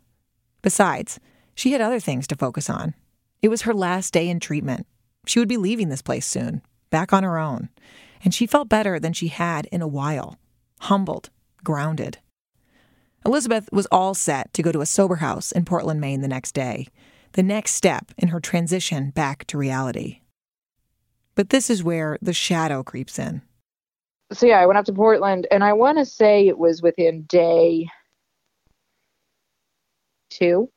Besides, 0.66 1.20
she 1.54 1.70
had 1.70 1.80
other 1.80 2.00
things 2.00 2.26
to 2.26 2.34
focus 2.34 2.68
on. 2.68 2.96
It 3.40 3.50
was 3.50 3.62
her 3.62 3.72
last 3.72 4.12
day 4.12 4.28
in 4.28 4.40
treatment. 4.40 4.84
She 5.24 5.38
would 5.38 5.46
be 5.46 5.56
leaving 5.56 5.90
this 5.90 6.02
place 6.02 6.26
soon, 6.26 6.60
back 6.90 7.12
on 7.12 7.22
her 7.22 7.38
own, 7.38 7.68
and 8.24 8.34
she 8.34 8.48
felt 8.48 8.68
better 8.68 8.98
than 8.98 9.12
she 9.12 9.28
had 9.28 9.66
in 9.66 9.80
a 9.80 9.86
while 9.86 10.40
humbled, 10.80 11.30
grounded. 11.62 12.18
Elizabeth 13.24 13.68
was 13.70 13.86
all 13.92 14.12
set 14.12 14.52
to 14.54 14.62
go 14.62 14.72
to 14.72 14.80
a 14.80 14.86
sober 14.86 15.16
house 15.16 15.52
in 15.52 15.64
Portland, 15.64 16.00
Maine 16.00 16.20
the 16.20 16.26
next 16.26 16.50
day, 16.50 16.88
the 17.34 17.44
next 17.44 17.76
step 17.76 18.10
in 18.18 18.28
her 18.28 18.40
transition 18.40 19.10
back 19.10 19.46
to 19.46 19.56
reality. 19.56 20.22
But 21.36 21.50
this 21.50 21.70
is 21.70 21.84
where 21.84 22.18
the 22.20 22.32
shadow 22.32 22.82
creeps 22.82 23.20
in. 23.20 23.40
So, 24.32 24.46
yeah, 24.46 24.58
I 24.58 24.66
went 24.66 24.80
up 24.80 24.86
to 24.86 24.92
Portland, 24.92 25.46
and 25.52 25.62
I 25.62 25.74
want 25.74 25.98
to 25.98 26.04
say 26.04 26.48
it 26.48 26.58
was 26.58 26.82
within 26.82 27.22
day 27.28 27.86
two, 30.36 30.70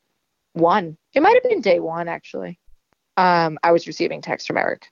one. 0.53 0.97
It 1.13 1.21
might 1.21 1.35
have 1.35 1.43
been 1.43 1.61
day 1.61 1.79
one, 1.79 2.07
actually. 2.07 2.59
Um, 3.17 3.57
I 3.63 3.71
was 3.71 3.87
receiving 3.87 4.21
text 4.21 4.47
from 4.47 4.57
Eric. 4.57 4.87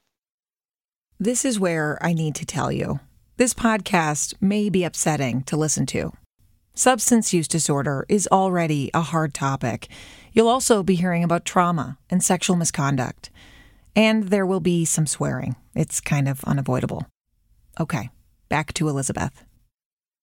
This 1.19 1.45
is 1.45 1.59
where 1.59 1.97
I 2.01 2.13
need 2.13 2.35
to 2.35 2.45
tell 2.45 2.71
you 2.71 2.99
this 3.37 3.53
podcast 3.53 4.33
may 4.41 4.69
be 4.69 4.83
upsetting 4.83 5.43
to 5.43 5.57
listen 5.57 5.85
to. 5.87 6.11
Substance 6.73 7.33
use 7.33 7.47
disorder 7.47 8.05
is 8.09 8.27
already 8.31 8.91
a 8.93 9.01
hard 9.01 9.33
topic. 9.33 9.87
You'll 10.33 10.47
also 10.47 10.83
be 10.83 10.95
hearing 10.95 11.23
about 11.23 11.45
trauma 11.45 11.97
and 12.09 12.23
sexual 12.23 12.55
misconduct. 12.55 13.31
And 13.95 14.25
there 14.25 14.45
will 14.45 14.59
be 14.59 14.85
some 14.85 15.07
swearing. 15.07 15.55
It's 15.73 15.99
kind 15.99 16.27
of 16.27 16.43
unavoidable. 16.43 17.07
Okay, 17.79 18.09
back 18.49 18.73
to 18.73 18.89
Elizabeth. 18.89 19.43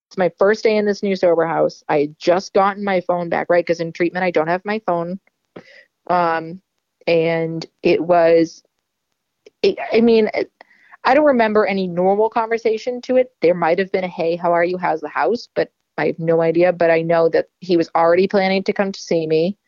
It's 0.09 0.19
my 0.19 0.31
first 0.39 0.63
day 0.63 0.77
in 0.77 0.87
this 0.87 1.03
new 1.03 1.17
sober 1.17 1.47
house. 1.47 1.83
I 1.89 2.01
had 2.01 2.19
just 2.19 2.53
gotten 2.53 2.85
my 2.85 3.01
phone 3.01 3.29
back, 3.29 3.49
right? 3.51 3.65
Because 3.65 3.81
in 3.81 3.93
treatment, 3.93 4.25
I 4.25 4.31
don't 4.31 4.49
have 4.49 4.65
my 4.65 4.81
phone. 4.87 5.19
Um, 6.09 6.61
and 7.07 7.65
it 7.83 8.01
was, 8.01 8.63
it, 9.63 9.79
I 9.93 10.01
mean, 10.01 10.31
it, 10.35 10.51
I 11.05 11.15
don't 11.15 11.27
remember 11.27 11.67
any 11.67 11.87
normal 11.87 12.31
conversation 12.31 13.01
to 13.03 13.17
it. 13.17 13.33
There 13.43 13.55
might 13.55 13.79
have 13.79 13.93
been 13.93 14.05
a, 14.05 14.09
hey, 14.09 14.37
how 14.37 14.53
are 14.53 14.65
you? 14.65 14.79
How's 14.79 15.01
the 15.01 15.09
house? 15.09 15.49
But 15.55 15.71
I 15.99 16.07
have 16.07 16.19
no 16.19 16.41
idea. 16.41 16.73
But 16.73 16.91
I 16.91 17.03
know 17.03 17.29
that 17.31 17.49
he 17.61 17.77
was 17.77 17.91
already 17.95 18.27
planning 18.27 18.63
to 18.65 18.73
come 18.73 18.93
to 18.93 19.01
see 19.01 19.27
me, 19.27 19.59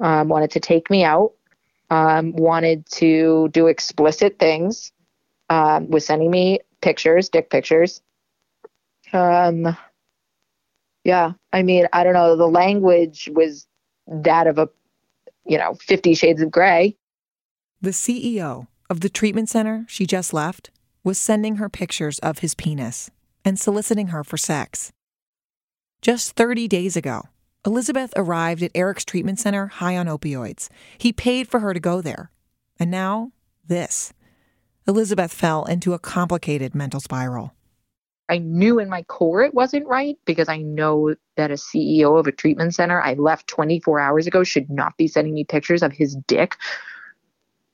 um, 0.00 0.28
wanted 0.28 0.50
to 0.52 0.60
take 0.60 0.90
me 0.90 1.04
out, 1.04 1.32
um, 1.90 2.32
wanted 2.32 2.86
to 2.92 3.48
do 3.52 3.68
explicit 3.68 4.38
things, 4.38 4.92
um, 5.48 5.90
was 5.90 6.04
sending 6.04 6.30
me 6.30 6.60
pictures, 6.82 7.28
dick 7.28 7.50
pictures. 7.50 8.02
Um, 9.12 9.76
yeah, 11.04 11.32
I 11.52 11.62
mean, 11.62 11.86
I 11.92 12.04
don't 12.04 12.14
know. 12.14 12.36
The 12.36 12.48
language 12.48 13.30
was 13.32 13.66
that 14.06 14.46
of 14.46 14.58
a, 14.58 14.68
you 15.44 15.58
know, 15.58 15.74
Fifty 15.74 16.14
Shades 16.14 16.42
of 16.42 16.50
Grey. 16.50 16.96
The 17.80 17.90
CEO 17.90 18.66
of 18.90 19.00
the 19.00 19.08
treatment 19.08 19.48
center 19.48 19.84
she 19.88 20.06
just 20.06 20.32
left 20.32 20.70
was 21.04 21.18
sending 21.18 21.56
her 21.56 21.68
pictures 21.68 22.18
of 22.18 22.40
his 22.40 22.54
penis 22.54 23.10
and 23.44 23.58
soliciting 23.58 24.08
her 24.08 24.24
for 24.24 24.36
sex. 24.36 24.92
Just 26.02 26.32
30 26.32 26.68
days 26.68 26.96
ago, 26.96 27.22
Elizabeth 27.64 28.12
arrived 28.16 28.62
at 28.62 28.70
Eric's 28.74 29.04
treatment 29.04 29.38
center 29.38 29.66
high 29.66 29.96
on 29.96 30.06
opioids. 30.06 30.68
He 30.98 31.12
paid 31.12 31.48
for 31.48 31.60
her 31.60 31.74
to 31.74 31.80
go 31.80 32.00
there. 32.00 32.30
And 32.78 32.90
now, 32.90 33.32
this. 33.66 34.12
Elizabeth 34.86 35.32
fell 35.32 35.64
into 35.64 35.92
a 35.92 35.98
complicated 35.98 36.74
mental 36.74 37.00
spiral. 37.00 37.55
I 38.28 38.38
knew 38.38 38.78
in 38.78 38.88
my 38.88 39.02
core 39.04 39.42
it 39.42 39.54
wasn't 39.54 39.86
right 39.86 40.16
because 40.24 40.48
I 40.48 40.58
know 40.58 41.14
that 41.36 41.50
a 41.50 41.54
CEO 41.54 42.18
of 42.18 42.26
a 42.26 42.32
treatment 42.32 42.74
center 42.74 43.00
I 43.00 43.14
left 43.14 43.46
24 43.46 44.00
hours 44.00 44.26
ago 44.26 44.42
should 44.42 44.68
not 44.68 44.96
be 44.96 45.06
sending 45.06 45.34
me 45.34 45.44
pictures 45.44 45.82
of 45.82 45.92
his 45.92 46.16
dick. 46.26 46.56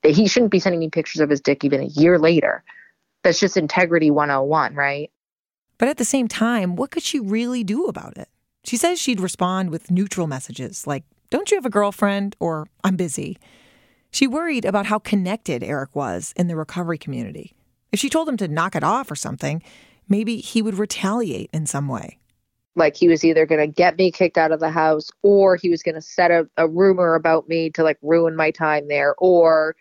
He 0.03 0.27
shouldn't 0.27 0.51
be 0.51 0.59
sending 0.59 0.79
me 0.79 0.89
pictures 0.89 1.21
of 1.21 1.29
his 1.29 1.41
dick 1.41 1.63
even 1.63 1.81
a 1.81 1.85
year 1.85 2.19
later. 2.19 2.63
That's 3.23 3.39
just 3.39 3.57
integrity 3.57 4.11
101, 4.11 4.75
right? 4.75 5.09
But 5.77 5.87
at 5.87 5.97
the 5.97 6.05
same 6.05 6.27
time, 6.27 6.75
what 6.75 6.91
could 6.91 7.03
she 7.03 7.19
really 7.19 7.63
do 7.63 7.85
about 7.85 8.17
it? 8.17 8.29
She 8.63 8.77
says 8.77 8.99
she'd 8.99 9.19
respond 9.19 9.71
with 9.71 9.91
neutral 9.91 10.27
messages 10.27 10.85
like, 10.85 11.03
Don't 11.29 11.49
you 11.49 11.57
have 11.57 11.65
a 11.65 11.69
girlfriend? 11.69 12.35
or 12.39 12.67
I'm 12.83 12.95
busy. 12.95 13.37
She 14.11 14.27
worried 14.27 14.65
about 14.65 14.85
how 14.85 14.99
connected 14.99 15.63
Eric 15.63 15.95
was 15.95 16.33
in 16.37 16.47
the 16.47 16.55
recovery 16.55 16.99
community. 16.99 17.55
If 17.91 17.99
she 17.99 18.09
told 18.09 18.29
him 18.29 18.37
to 18.37 18.47
knock 18.47 18.75
it 18.75 18.83
off 18.83 19.09
or 19.09 19.15
something, 19.15 19.63
maybe 20.07 20.37
he 20.37 20.61
would 20.61 20.77
retaliate 20.77 21.49
in 21.53 21.65
some 21.65 21.87
way. 21.87 22.19
Like 22.75 22.95
he 22.95 23.07
was 23.07 23.23
either 23.23 23.45
going 23.45 23.61
to 23.61 23.67
get 23.67 23.97
me 23.97 24.11
kicked 24.11 24.37
out 24.37 24.51
of 24.51 24.59
the 24.59 24.71
house 24.71 25.11
or 25.21 25.55
he 25.55 25.69
was 25.69 25.83
going 25.83 25.95
to 25.95 26.01
set 26.01 26.31
a, 26.31 26.47
a 26.57 26.67
rumor 26.67 27.13
about 27.15 27.47
me 27.47 27.69
to 27.71 27.83
like 27.83 27.97
ruin 28.01 28.35
my 28.35 28.51
time 28.51 28.87
there 28.87 29.15
or 29.19 29.75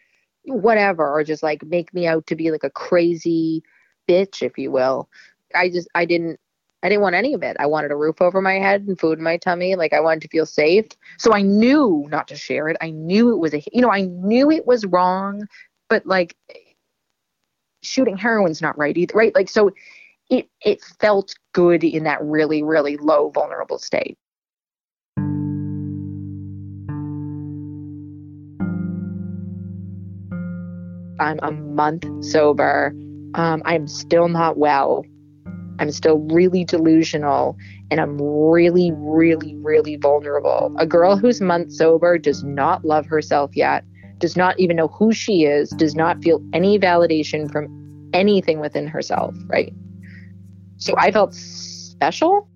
whatever, 0.45 1.09
or 1.09 1.25
just 1.25 1.43
like 1.43 1.64
make 1.64 1.95
me 1.95 2.07
out 2.07 2.26
to 2.26 2.37
be 2.37 2.50
like 2.50 2.64
a 2.64 2.71
crazy 2.71 3.62
bitch, 4.09 4.43
if 4.43 4.59
you 4.59 4.71
will. 4.71 5.09
I 5.55 5.71
just, 5.71 5.88
I 5.95 6.05
didn't, 6.05 6.38
I 6.83 6.88
didn't 6.88 7.02
want 7.02 7.14
any 7.14 7.33
of 7.33 7.43
it. 7.43 7.57
I 7.61 7.67
wanted 7.67 7.93
a 7.93 7.97
roof 7.97 8.21
over 8.21 8.43
my 8.43 8.55
head 8.55 8.83
and 8.83 8.99
food 8.99 9.19
in 9.19 9.25
my 9.25 9.37
tummy. 9.37 9.76
Like 9.76 9.93
I 9.93 10.00
wanted 10.00 10.23
to 10.23 10.29
feel 10.29 10.47
safe. 10.47 10.87
So 11.17 11.33
I 11.33 11.41
knew 11.41 12.07
not 12.11 12.29
to 12.29 12.37
share 12.37 12.69
it. 12.69 12.76
I 12.81 12.91
knew 12.91 13.31
it 13.33 13.38
was 13.38 13.55
a, 13.55 13.62
you 13.73 13.81
know, 13.81 13.93
I 13.93 14.02
knew 14.02 14.50
it 14.50 14.67
was 14.67 14.85
wrong, 14.85 15.47
but 15.88 16.05
like 16.07 16.37
shooting 17.83 18.17
heroin's 18.17 18.61
not 18.61 18.76
right 18.76 18.97
either, 18.97 19.14
right? 19.14 19.35
Like, 19.35 19.49
so 19.49 19.71
it, 20.33 20.49
it 20.65 20.83
felt 20.99 21.35
good 21.53 21.85
in 21.85 22.05
that 22.05 22.23
really, 22.23 22.62
really 22.62 22.97
low, 22.97 23.29
vulnerable 23.29 23.79
state. 23.79 24.17
I'm 31.21 31.39
a 31.43 31.53
month 31.53 32.07
sober. 32.25 32.95
Um, 33.35 33.62
I'm 33.67 33.87
still 33.87 34.29
not 34.29 34.57
well. 34.57 35.05
I'm 35.79 35.91
still 35.91 36.19
really 36.19 36.65
delusional 36.65 37.57
and 37.91 38.01
I'm 38.01 38.17
really, 38.21 38.91
really, 38.95 39.55
really 39.57 39.97
vulnerable. 39.97 40.75
A 40.79 40.87
girl 40.87 41.17
who's 41.17 41.43
month 41.43 41.73
sober 41.73 42.17
does 42.17 42.43
not 42.43 42.87
love 42.87 43.05
herself 43.05 43.55
yet, 43.55 43.85
does 44.17 44.35
not 44.35 44.59
even 44.59 44.77
know 44.77 44.89
who 44.89 45.12
she 45.12 45.45
is, 45.45 45.69
does 45.71 45.95
not 45.95 46.23
feel 46.23 46.43
any 46.55 46.79
validation 46.79 47.53
from 47.53 47.69
anything 48.15 48.61
within 48.61 48.87
herself, 48.87 49.35
right? 49.47 49.75
So 50.83 50.95
I 50.99 51.12
felt 51.12 51.33
special, 51.33 52.49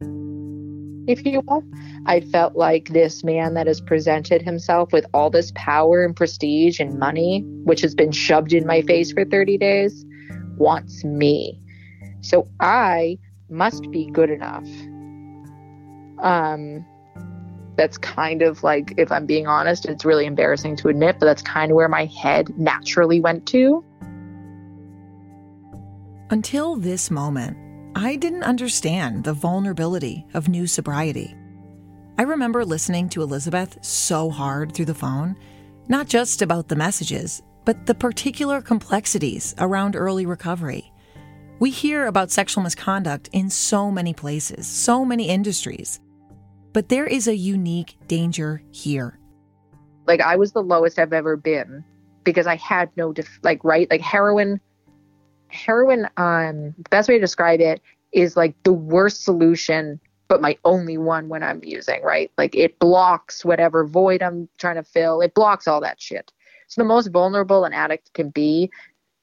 if 1.07 1.25
you 1.25 1.43
will. 1.47 1.63
I 2.07 2.23
felt 2.23 2.57
like 2.57 2.89
this 2.89 3.23
man 3.23 3.55
that 3.55 3.69
has 3.69 3.81
presented 3.81 4.43
himself 4.43 4.93
with 4.93 5.07
all 5.15 5.31
this 5.31 5.53
power 5.55 6.05
and 6.05 6.17
prestige 6.17 6.81
and 6.81 6.99
money, 6.99 7.45
which 7.63 7.83
has 7.83 7.95
been 7.95 8.11
shoved 8.11 8.53
in 8.53 8.67
my 8.67 8.83
face 8.83 9.13
for 9.13 9.25
30 9.25 9.59
days, 9.59 10.05
wants 10.57 11.05
me. 11.05 11.61
So 12.21 12.49
I 12.59 13.17
must 13.49 13.89
be 13.93 14.07
good 14.07 14.31
enough. 14.31 14.67
Um, 16.19 16.85
that's 17.77 17.97
kind 17.97 18.43
of 18.43 18.65
like, 18.65 18.93
if 18.97 19.13
I'm 19.13 19.27
being 19.27 19.47
honest, 19.47 19.87
it's 19.87 20.05
really 20.05 20.27
embarrassing 20.27 20.75
to 20.79 20.89
admit, 20.89 21.19
but 21.21 21.27
that's 21.27 21.43
kind 21.43 21.71
of 21.71 21.77
where 21.77 21.89
my 21.89 22.07
head 22.07 22.49
naturally 22.59 23.21
went 23.21 23.47
to. 23.47 23.85
Until 26.29 26.75
this 26.75 27.09
moment, 27.09 27.57
I 27.99 28.17
didn't 28.17 28.43
understand 28.43 29.25
the 29.25 29.33
vulnerability 29.33 30.27
of 30.35 30.51
new 30.51 30.67
sobriety. 30.67 31.35
I 32.19 32.25
remember 32.25 32.63
listening 32.63 33.09
to 33.09 33.23
Elizabeth 33.23 33.83
so 33.83 34.29
hard 34.29 34.75
through 34.75 34.85
the 34.85 34.93
phone, 34.93 35.35
not 35.89 36.07
just 36.07 36.43
about 36.43 36.69
the 36.69 36.77
messages, 36.77 37.43
but 37.65 37.87
the 37.87 37.95
particular 37.95 38.61
complexities 38.61 39.55
around 39.57 39.97
early 39.97 40.27
recovery. 40.27 40.93
We 41.59 41.71
hear 41.71 42.05
about 42.07 42.31
sexual 42.31 42.63
misconduct 42.63 43.31
in 43.33 43.49
so 43.49 43.91
many 43.91 44.13
places, 44.13 44.67
so 44.67 45.03
many 45.03 45.31
industries, 45.31 45.99
but 46.75 46.91
there 46.91 47.07
is 47.07 47.29
a 47.29 47.35
unique 47.35 47.97
danger 48.09 48.61
here. 48.73 49.19
Like, 50.07 50.21
I 50.21 50.37
was 50.37 50.53
the 50.53 50.63
lowest 50.63 50.99
I've 50.99 51.15
ever 51.15 51.35
been 51.35 51.83
because 52.25 52.47
I 52.47 52.57
had 52.57 52.91
no, 52.99 53.15
def- 53.15 53.41
like, 53.43 53.65
right? 53.65 53.91
Like, 53.91 54.03
heroin, 54.03 54.61
heroin, 55.49 56.09
um, 56.17 56.75
the 56.77 56.91
best 56.91 57.09
way 57.09 57.17
to 57.17 57.21
describe 57.21 57.61
it 57.61 57.83
is 58.13 58.37
like 58.37 58.55
the 58.63 58.73
worst 58.73 59.25
solution 59.25 60.01
but 60.29 60.41
my 60.41 60.57
only 60.65 60.99
one 60.99 61.29
when 61.29 61.43
I'm 61.43 61.63
using, 61.63 62.03
right? 62.03 62.31
Like 62.37 62.55
it 62.55 62.79
blocks 62.79 63.45
whatever 63.45 63.87
void 63.87 64.23
I'm 64.23 64.49
trying 64.59 64.77
to 64.77 64.83
fill. 64.83 65.21
It 65.21 65.35
blocks 65.35 65.69
all 65.69 65.81
that 65.83 66.01
shit. 66.01 66.33
So 66.69 66.81
the 66.81 66.87
most 66.87 67.09
vulnerable 67.09 67.65
an 67.65 67.73
addict 67.73 68.13
can 68.15 68.31
be 68.31 68.71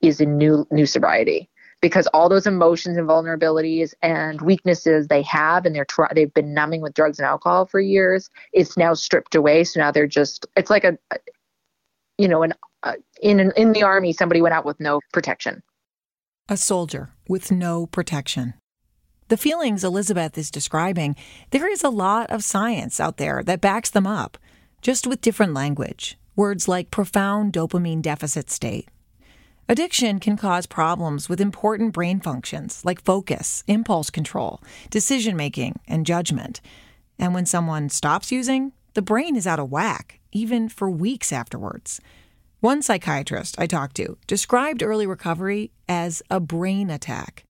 is 0.02 0.22
in 0.22 0.38
new 0.38 0.66
new 0.72 0.86
sobriety 0.86 1.50
because 1.82 2.08
all 2.08 2.30
those 2.30 2.48
emotions 2.48 2.98
and 2.98 3.08
vulnerabilities 3.08 3.94
and 4.02 4.42
weaknesses 4.42 5.08
they 5.08 5.22
have 5.24 5.66
and 5.66 5.76
they're 5.76 5.86
they've 6.14 6.34
been 6.34 6.54
numbing 6.54 6.82
with 6.82 6.94
drugs 6.94 7.20
and 7.20 7.26
alcohol 7.26 7.66
for 7.66 7.80
years 7.80 8.30
it's 8.54 8.78
now 8.78 8.94
stripped 8.94 9.36
away 9.36 9.64
so 9.64 9.80
now 9.80 9.92
they're 9.92 10.08
just 10.08 10.46
it's 10.58 10.70
like 10.70 10.84
a, 10.84 10.98
you 12.18 12.28
know 12.28 12.44
an 12.44 12.54
uh, 12.84 12.94
in 13.22 13.52
in 13.56 13.72
the 13.72 13.84
army 13.84 14.12
somebody 14.12 14.42
went 14.42 14.54
out 14.54 14.66
with 14.66 14.80
no 14.80 15.00
protection 15.14 15.62
a 16.50 16.58
soldier 16.58 17.14
with 17.28 17.52
no 17.52 17.86
protection 17.88 18.54
the 19.34 19.38
feelings 19.38 19.84
Elizabeth 19.84 20.38
is 20.38 20.52
describing, 20.52 21.16
there 21.50 21.68
is 21.68 21.84
a 21.84 21.90
lot 21.90 22.30
of 22.30 22.44
science 22.44 23.00
out 23.00 23.18
there 23.18 23.42
that 23.46 23.62
backs 23.62 23.90
them 23.90 24.06
up, 24.06 24.38
just 24.80 25.08
with 25.08 25.22
different 25.22 25.56
language. 25.56 26.20
Words 26.36 26.68
like 26.68 26.92
profound 26.92 27.52
dopamine 27.52 28.04
deficit 28.04 28.52
state. 28.52 28.90
Addiction 29.68 30.20
can 30.20 30.38
cause 30.38 30.68
problems 30.68 31.30
with 31.30 31.42
important 31.42 31.94
brain 31.94 32.20
functions 32.20 32.86
like 32.86 33.04
focus, 33.04 33.64
impulse 33.66 34.12
control, 34.12 34.62
decision 34.92 35.36
making, 35.36 35.80
and 35.88 36.06
judgment. 36.06 36.62
And 37.18 37.34
when 37.34 37.48
someone 37.48 37.90
stops 37.90 38.32
using, 38.32 38.74
the 38.94 39.02
brain 39.02 39.36
is 39.36 39.48
out 39.48 39.60
of 39.60 39.72
whack, 39.72 40.20
even 40.32 40.70
for 40.70 40.92
weeks 40.92 41.32
afterwards. 41.32 42.00
One 42.64 42.82
psychiatrist 42.82 43.60
I 43.60 43.68
talked 43.68 43.98
to 43.98 44.18
described 44.26 44.82
early 44.84 45.06
recovery 45.06 45.74
as 45.90 46.24
a 46.30 46.40
brain 46.40 46.90
attack. 46.90 47.44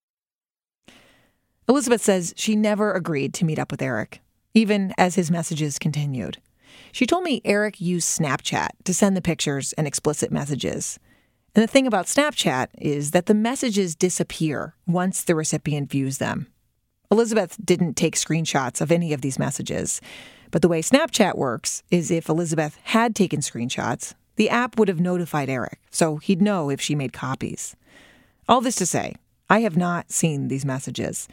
Elizabeth 1.70 2.02
says 2.02 2.34
she 2.36 2.56
never 2.56 2.94
agreed 2.94 3.32
to 3.36 3.46
meet 3.46 3.60
up 3.60 3.70
with 3.70 3.84
Eric, 3.84 4.22
even 4.56 4.92
as 4.98 5.14
his 5.14 5.30
messages 5.30 5.78
continued. 5.78 6.40
She 6.92 7.06
told 7.06 7.24
me 7.24 7.44
Eric 7.46 7.80
used 7.80 8.10
Snapchat 8.10 8.70
to 8.86 8.92
send 8.92 9.16
the 9.16 9.22
pictures 9.22 9.72
and 9.74 9.86
explicit 9.86 10.32
messages. 10.32 10.98
And 11.54 11.62
the 11.62 11.68
thing 11.68 11.86
about 11.86 12.08
Snapchat 12.08 12.70
is 12.80 13.12
that 13.12 13.28
the 13.28 13.36
messages 13.36 13.96
disappear 13.96 14.74
once 14.88 15.24
the 15.24 15.36
recipient 15.36 15.92
views 15.92 16.18
them. 16.18 16.48
Elizabeth 17.12 17.56
didn't 17.64 17.94
take 17.94 18.16
screenshots 18.16 18.82
of 18.82 18.92
any 18.92 19.14
of 19.14 19.22
these 19.22 19.38
messages. 19.38 20.02
But 20.50 20.64
the 20.64 20.68
way 20.68 20.82
Snapchat 20.82 21.36
works 21.36 21.84
is 21.92 22.10
if 22.10 22.30
Elizabeth 22.30 22.80
had 22.84 23.16
taken 23.16 23.42
screenshots, 23.42 24.16
the 24.36 24.50
app 24.50 24.78
would 24.78 24.88
have 24.88 25.00
notified 25.00 25.50
Eric, 25.50 25.80
so 25.92 26.18
he'd 26.18 26.42
know 26.42 26.70
if 26.70 26.82
she 26.82 26.96
made 26.96 27.14
copies. 27.14 27.76
All 28.48 28.62
this 28.62 28.76
to 28.78 28.86
say, 28.86 29.16
I 29.50 29.62
have 29.62 29.78
not 29.78 30.12
seen 30.12 30.48
these 30.48 30.66
messages. 30.66 31.28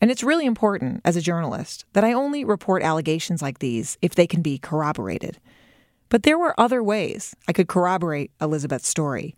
And 0.00 0.10
it's 0.10 0.22
really 0.22 0.46
important 0.46 1.00
as 1.04 1.16
a 1.16 1.22
journalist 1.22 1.84
that 1.92 2.04
I 2.04 2.12
only 2.12 2.44
report 2.44 2.82
allegations 2.82 3.42
like 3.42 3.58
these 3.58 3.96
if 4.02 4.14
they 4.14 4.26
can 4.26 4.42
be 4.42 4.58
corroborated. 4.58 5.38
But 6.08 6.22
there 6.22 6.38
were 6.38 6.58
other 6.60 6.82
ways 6.82 7.34
I 7.48 7.52
could 7.52 7.68
corroborate 7.68 8.30
Elizabeth's 8.40 8.88
story. 8.88 9.34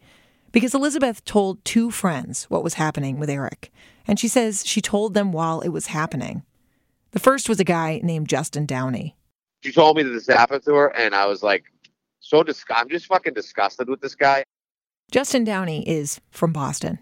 Because 0.52 0.74
Elizabeth 0.74 1.24
told 1.24 1.64
two 1.64 1.90
friends 1.90 2.44
what 2.44 2.64
was 2.64 2.74
happening 2.74 3.18
with 3.18 3.30
Eric, 3.30 3.70
and 4.06 4.18
she 4.18 4.28
says 4.28 4.66
she 4.66 4.80
told 4.80 5.14
them 5.14 5.32
while 5.32 5.60
it 5.60 5.68
was 5.68 5.86
happening. 5.86 6.42
The 7.10 7.20
first 7.20 7.48
was 7.48 7.60
a 7.60 7.64
guy 7.64 8.00
named 8.02 8.28
Justin 8.28 8.66
Downey. 8.66 9.16
She 9.62 9.72
told 9.72 9.96
me 9.96 10.02
that 10.02 10.10
this 10.10 10.26
happened 10.26 10.64
to 10.64 10.74
her, 10.74 10.88
and 10.88 11.14
I 11.14 11.26
was 11.26 11.42
like, 11.42 11.64
so 12.28 12.42
disgusted. 12.42 12.82
I'm 12.82 12.88
just 12.88 13.06
fucking 13.06 13.34
disgusted 13.34 13.88
with 13.88 14.00
this 14.00 14.14
guy. 14.14 14.44
Justin 15.10 15.44
Downey 15.44 15.88
is 15.88 16.20
from 16.30 16.52
Boston. 16.52 16.98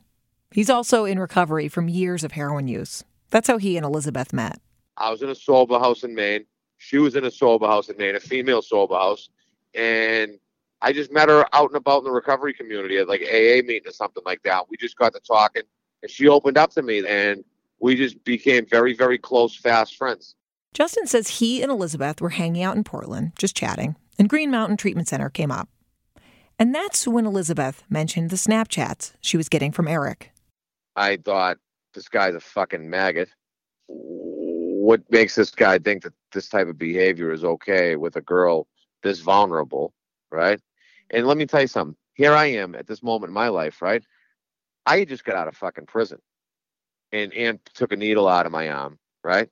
He's 0.53 0.71
also 0.71 1.05
in 1.05 1.19
recovery 1.19 1.69
from 1.69 1.89
years 1.89 2.23
of 2.23 2.33
heroin 2.33 2.69
use. 2.69 3.03
That's 3.31 3.49
how 3.49 3.59
he 3.59 3.77
and 3.77 3.85
Elizabeth 3.85 4.33
met. 4.33 4.61
I 4.97 5.11
was 5.11 5.23
in 5.23 5.31
a 5.31 5.35
sober 5.35 5.79
house 5.79 6.05
in 6.05 6.15
Maine. 6.15 6.45
She 6.79 6.99
was 6.99 7.17
in 7.17 7.25
a 7.25 7.31
sober 7.31 7.67
house 7.67 7.89
in 7.89 7.97
Maine, 7.97 8.15
a 8.15 8.21
female 8.21 8.63
sober 8.63 8.95
house. 8.95 9.31
And 9.75 10.39
I 10.83 10.93
just 10.93 11.11
met 11.11 11.29
her 11.29 11.47
out 11.53 11.71
and 11.71 11.77
about 11.77 11.99
in 11.99 12.05
the 12.05 12.11
recovery 12.11 12.53
community 12.53 12.99
at 12.99 13.09
like 13.09 13.23
AA 13.23 13.65
meeting 13.65 13.87
or 13.87 13.93
something 13.93 14.23
like 14.27 14.43
that. 14.43 14.69
We 14.69 14.77
just 14.77 14.97
got 14.97 15.15
to 15.15 15.21
talking 15.21 15.63
and 16.03 16.11
she 16.11 16.29
opened 16.29 16.59
up 16.59 16.71
to 16.73 16.83
me 16.83 17.05
and 17.07 17.43
we 17.81 17.97
just 17.97 18.23
became 18.25 18.67
very, 18.67 18.95
very 18.95 19.19
close, 19.19 19.57
fast 19.57 19.97
friends. 19.97 20.37
Justin 20.75 21.07
says 21.07 21.29
he 21.29 21.63
and 21.63 21.73
Elizabeth 21.73 22.21
were 22.21 22.31
hanging 22.31 22.63
out 22.63 22.77
in 22.77 22.85
Portland, 22.85 23.33
just 23.39 23.57
chatting, 23.57 23.97
and 24.19 24.29
Green 24.29 24.51
Mountain 24.51 24.77
Treatment 24.77 25.09
Center 25.09 25.31
came 25.31 25.51
up. 25.51 25.69
And 26.59 26.75
that's 26.75 27.07
when 27.07 27.27
Elizabeth 27.27 27.83
mentioned 27.89 28.31
the 28.31 28.37
Snapchats 28.37 29.13
she 29.21 29.37
was 29.37 29.49
getting 29.49 29.73
from 29.73 29.89
Eric. 29.89 30.31
I 30.97 31.17
thought, 31.17 31.59
this 31.95 32.09
guy's 32.09 32.35
a 32.35 32.41
fucking 32.41 32.89
maggot. 32.89 33.29
What 33.87 35.03
makes 35.11 35.35
this 35.35 35.51
guy 35.51 35.79
think 35.79 36.03
that 36.03 36.13
this 36.33 36.49
type 36.49 36.69
of 36.69 36.79
behavior 36.79 37.33
is 37.33 37.45
okay 37.45 37.97
with 37.97 38.17
a 38.17 38.21
girl 38.21 38.67
this 39.03 39.21
vulnerable, 39.21 39.93
right? 40.31 40.61
And 41.11 41.27
let 41.27 41.37
me 41.37 41.47
tell 41.47 41.61
you 41.61 41.67
something. 41.67 41.97
Here 42.15 42.33
I 42.33 42.47
am 42.47 42.75
at 42.75 42.87
this 42.87 43.03
moment 43.03 43.31
in 43.31 43.35
my 43.35 43.49
life, 43.49 43.83
right? 43.83 44.03
I 44.87 45.05
just 45.05 45.25
got 45.25 45.37
out 45.37 45.49
of 45.49 45.57
fucking 45.57 45.87
prison, 45.87 46.19
and 47.13 47.33
and 47.33 47.59
took 47.75 47.93
a 47.93 47.97
needle 47.97 48.29
out 48.29 48.47
of 48.47 48.53
my 48.53 48.69
arm, 48.69 48.99
right? 49.23 49.49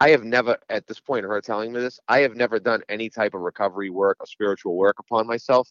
I 0.00 0.10
have 0.10 0.24
never, 0.24 0.58
at 0.68 0.86
this 0.86 1.00
point, 1.00 1.24
her 1.24 1.40
telling 1.40 1.72
me 1.72 1.80
this, 1.80 2.00
I 2.08 2.20
have 2.20 2.36
never 2.36 2.58
done 2.58 2.82
any 2.88 3.08
type 3.08 3.34
of 3.34 3.40
recovery 3.40 3.90
work 3.90 4.18
or 4.20 4.26
spiritual 4.26 4.76
work 4.76 4.98
upon 4.98 5.26
myself, 5.26 5.70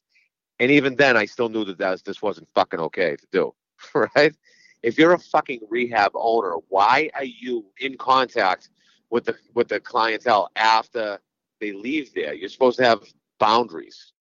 and 0.59 0.71
even 0.71 0.95
then, 0.95 1.17
I 1.17 1.25
still 1.25 1.49
knew 1.49 1.65
that 1.65 1.77
that 1.79 1.91
was, 1.91 2.01
this 2.03 2.21
wasn't 2.21 2.47
fucking 2.53 2.79
okay 2.79 3.15
to 3.15 3.27
do, 3.31 3.53
right? 4.15 4.33
If 4.81 4.97
you're 4.97 5.13
a 5.13 5.19
fucking 5.19 5.61
rehab 5.69 6.11
owner, 6.15 6.55
why 6.69 7.09
are 7.15 7.23
you 7.23 7.65
in 7.79 7.97
contact 7.97 8.69
with 9.09 9.25
the 9.25 9.35
with 9.53 9.69
the 9.69 9.79
clientele 9.79 10.49
after 10.55 11.19
they 11.59 11.71
leave 11.71 12.13
there? 12.13 12.33
You're 12.33 12.49
supposed 12.49 12.77
to 12.79 12.85
have 12.85 13.03
boundaries. 13.39 14.11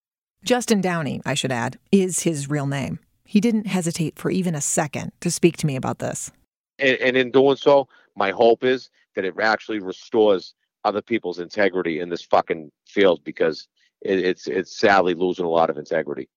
Justin 0.44 0.80
Downey, 0.80 1.20
I 1.24 1.34
should 1.34 1.52
add, 1.52 1.78
is 1.90 2.20
his 2.20 2.50
real 2.50 2.66
name. 2.66 2.98
He 3.24 3.40
didn't 3.40 3.66
hesitate 3.66 4.18
for 4.18 4.30
even 4.30 4.54
a 4.54 4.60
second 4.60 5.12
to 5.20 5.30
speak 5.30 5.56
to 5.58 5.66
me 5.66 5.76
about 5.76 6.00
this. 6.00 6.32
And, 6.78 6.96
and 6.98 7.16
in 7.16 7.30
doing 7.30 7.56
so, 7.56 7.88
my 8.16 8.30
hope 8.30 8.64
is 8.64 8.90
that 9.14 9.24
it 9.24 9.34
actually 9.40 9.80
restores 9.80 10.54
other 10.84 11.02
people's 11.02 11.38
integrity 11.38 12.00
in 12.00 12.08
this 12.08 12.22
fucking 12.22 12.70
field 12.86 13.22
because 13.24 13.68
it, 14.00 14.18
it's 14.18 14.46
it's 14.46 14.78
sadly 14.78 15.14
losing 15.14 15.44
a 15.44 15.50
lot 15.50 15.70
of 15.70 15.78
integrity. 15.78 16.28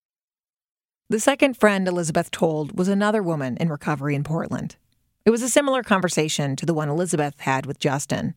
The 1.09 1.19
second 1.19 1.55
friend 1.57 1.88
Elizabeth 1.88 2.31
told 2.31 2.77
was 2.77 2.88
another 2.88 3.21
woman 3.21 3.57
in 3.57 3.69
recovery 3.69 4.15
in 4.15 4.23
Portland. 4.23 4.75
It 5.23 5.31
was 5.31 5.41
a 5.41 5.49
similar 5.49 5.83
conversation 5.83 6.55
to 6.55 6.65
the 6.65 6.73
one 6.73 6.89
Elizabeth 6.89 7.39
had 7.39 7.65
with 7.65 7.79
Justin. 7.79 8.35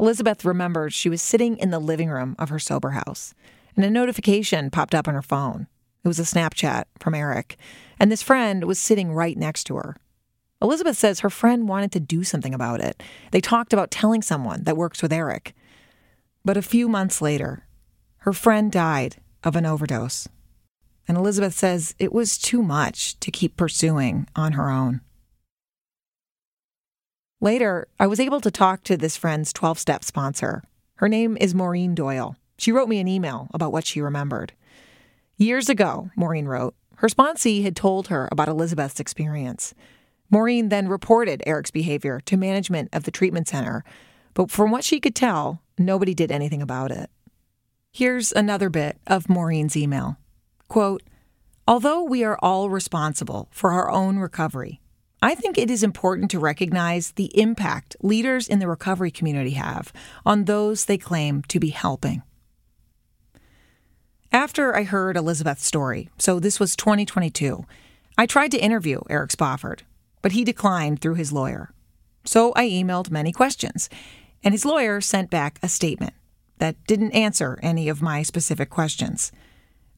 Elizabeth 0.00 0.44
remembered 0.44 0.92
she 0.92 1.08
was 1.08 1.20
sitting 1.20 1.56
in 1.58 1.70
the 1.70 1.80
living 1.80 2.08
room 2.08 2.36
of 2.38 2.48
her 2.48 2.58
sober 2.58 2.90
house, 2.90 3.34
and 3.74 3.84
a 3.84 3.90
notification 3.90 4.70
popped 4.70 4.94
up 4.94 5.08
on 5.08 5.14
her 5.14 5.22
phone. 5.22 5.66
It 6.04 6.08
was 6.08 6.20
a 6.20 6.22
Snapchat 6.22 6.84
from 7.00 7.14
Eric, 7.14 7.56
and 7.98 8.10
this 8.10 8.22
friend 8.22 8.64
was 8.64 8.78
sitting 8.78 9.12
right 9.12 9.36
next 9.36 9.64
to 9.64 9.76
her. 9.76 9.96
Elizabeth 10.60 10.96
says 10.96 11.20
her 11.20 11.30
friend 11.30 11.68
wanted 11.68 11.92
to 11.92 12.00
do 12.00 12.24
something 12.24 12.54
about 12.54 12.80
it. 12.80 13.02
They 13.30 13.40
talked 13.40 13.72
about 13.72 13.90
telling 13.90 14.22
someone 14.22 14.64
that 14.64 14.76
works 14.76 15.02
with 15.02 15.12
Eric. 15.12 15.54
But 16.44 16.56
a 16.56 16.62
few 16.62 16.88
months 16.88 17.22
later, 17.22 17.66
her 18.18 18.32
friend 18.32 18.72
died 18.72 19.16
of 19.44 19.54
an 19.54 19.66
overdose 19.66 20.28
and 21.08 21.16
Elizabeth 21.16 21.54
says 21.54 21.94
it 21.98 22.12
was 22.12 22.36
too 22.36 22.62
much 22.62 23.18
to 23.20 23.30
keep 23.30 23.56
pursuing 23.56 24.28
on 24.36 24.52
her 24.52 24.70
own. 24.70 25.00
Later, 27.40 27.88
I 27.98 28.06
was 28.06 28.20
able 28.20 28.40
to 28.42 28.50
talk 28.50 28.82
to 28.84 28.96
this 28.96 29.16
friend's 29.16 29.52
12 29.52 29.78
step 29.78 30.04
sponsor. 30.04 30.62
Her 30.96 31.08
name 31.08 31.38
is 31.40 31.54
Maureen 31.54 31.94
Doyle. 31.94 32.36
She 32.58 32.72
wrote 32.72 32.88
me 32.88 32.98
an 32.98 33.08
email 33.08 33.48
about 33.54 33.72
what 33.72 33.86
she 33.86 34.00
remembered. 34.00 34.52
Years 35.36 35.68
ago, 35.68 36.10
Maureen 36.16 36.46
wrote, 36.46 36.74
her 36.96 37.08
sponsee 37.08 37.62
had 37.62 37.76
told 37.76 38.08
her 38.08 38.28
about 38.30 38.48
Elizabeth's 38.48 38.98
experience. 39.00 39.72
Maureen 40.30 40.68
then 40.68 40.88
reported 40.88 41.42
Eric's 41.46 41.70
behavior 41.70 42.20
to 42.26 42.36
management 42.36 42.90
of 42.92 43.04
the 43.04 43.10
treatment 43.10 43.48
center, 43.48 43.84
but 44.34 44.50
from 44.50 44.70
what 44.70 44.84
she 44.84 45.00
could 45.00 45.14
tell, 45.14 45.62
nobody 45.78 46.14
did 46.14 46.30
anything 46.30 46.62
about 46.62 46.90
it. 46.90 47.10
Here's 47.92 48.32
another 48.32 48.68
bit 48.68 48.98
of 49.06 49.28
Maureen's 49.28 49.76
email. 49.76 50.18
Quote, 50.68 51.02
Although 51.66 52.02
we 52.02 52.24
are 52.24 52.38
all 52.40 52.70
responsible 52.70 53.48
for 53.50 53.72
our 53.72 53.90
own 53.90 54.18
recovery, 54.18 54.80
I 55.20 55.34
think 55.34 55.58
it 55.58 55.70
is 55.70 55.82
important 55.82 56.30
to 56.30 56.38
recognize 56.38 57.12
the 57.12 57.36
impact 57.38 57.96
leaders 58.00 58.46
in 58.46 58.58
the 58.58 58.68
recovery 58.68 59.10
community 59.10 59.50
have 59.52 59.92
on 60.24 60.44
those 60.44 60.84
they 60.84 60.96
claim 60.96 61.42
to 61.48 61.58
be 61.58 61.70
helping. 61.70 62.22
After 64.30 64.76
I 64.76 64.84
heard 64.84 65.16
Elizabeth's 65.16 65.66
story, 65.66 66.08
so 66.18 66.38
this 66.38 66.60
was 66.60 66.76
2022, 66.76 67.64
I 68.16 68.26
tried 68.26 68.50
to 68.52 68.58
interview 68.58 69.00
Eric 69.10 69.32
Spofford, 69.32 69.82
but 70.22 70.32
he 70.32 70.44
declined 70.44 71.00
through 71.00 71.14
his 71.14 71.32
lawyer. 71.32 71.72
So 72.24 72.52
I 72.54 72.68
emailed 72.68 73.10
many 73.10 73.32
questions, 73.32 73.88
and 74.42 74.52
his 74.52 74.64
lawyer 74.64 75.00
sent 75.00 75.30
back 75.30 75.58
a 75.62 75.68
statement 75.68 76.14
that 76.58 76.76
didn't 76.86 77.12
answer 77.12 77.58
any 77.62 77.88
of 77.88 78.02
my 78.02 78.22
specific 78.22 78.70
questions. 78.70 79.32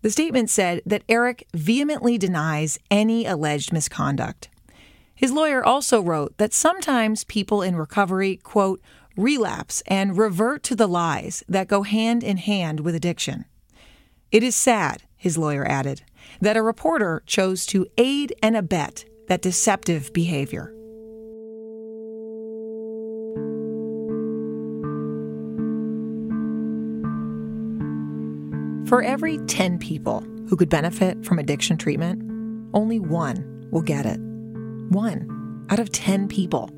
The 0.03 0.11
statement 0.11 0.49
said 0.49 0.81
that 0.87 1.05
Eric 1.09 1.47
vehemently 1.55 2.17
denies 2.19 2.79
any 2.91 3.27
alleged 3.27 3.73
misconduct. 3.73 4.49
His 5.15 5.33
lawyer 5.33 5.63
also 5.63 6.01
wrote 6.01 6.39
that 6.39 6.55
sometimes 6.55 7.25
people 7.25 7.61
in 7.61 7.77
recovery, 7.77 8.37
quote, 8.37 8.81
relapse 9.17 9.83
and 9.87 10.17
revert 10.17 10.63
to 10.63 10.75
the 10.75 10.87
lies 10.87 11.45
that 11.49 11.69
go 11.69 11.83
hand 11.83 12.23
in 12.25 12.39
hand 12.39 12.81
with 12.81 12.95
addiction. 12.95 13.45
It 14.31 14.43
is 14.43 14.57
sad, 14.57 15.03
his 15.17 15.37
lawyer 15.37 15.67
added, 15.67 16.03
that 16.41 16.57
a 16.57 16.63
reporter 16.63 17.23
chose 17.27 17.67
to 17.67 17.87
aid 17.99 18.35
and 18.43 18.57
abet 18.57 19.05
that 19.31 19.43
deceptive 19.43 20.13
behavior. 20.13 20.75
For 28.89 29.05
every 29.05 29.39
10 29.47 29.79
people 29.79 30.27
who 30.49 30.57
could 30.57 30.69
benefit 30.69 31.25
from 31.25 31.39
addiction 31.39 31.77
treatment, 31.77 32.21
only 32.75 32.99
one 32.99 33.69
will 33.71 33.83
get 33.83 34.05
it. 34.05 34.19
One 34.89 35.65
out 35.71 35.79
of 35.79 35.93
10 35.93 36.27
people. 36.27 36.69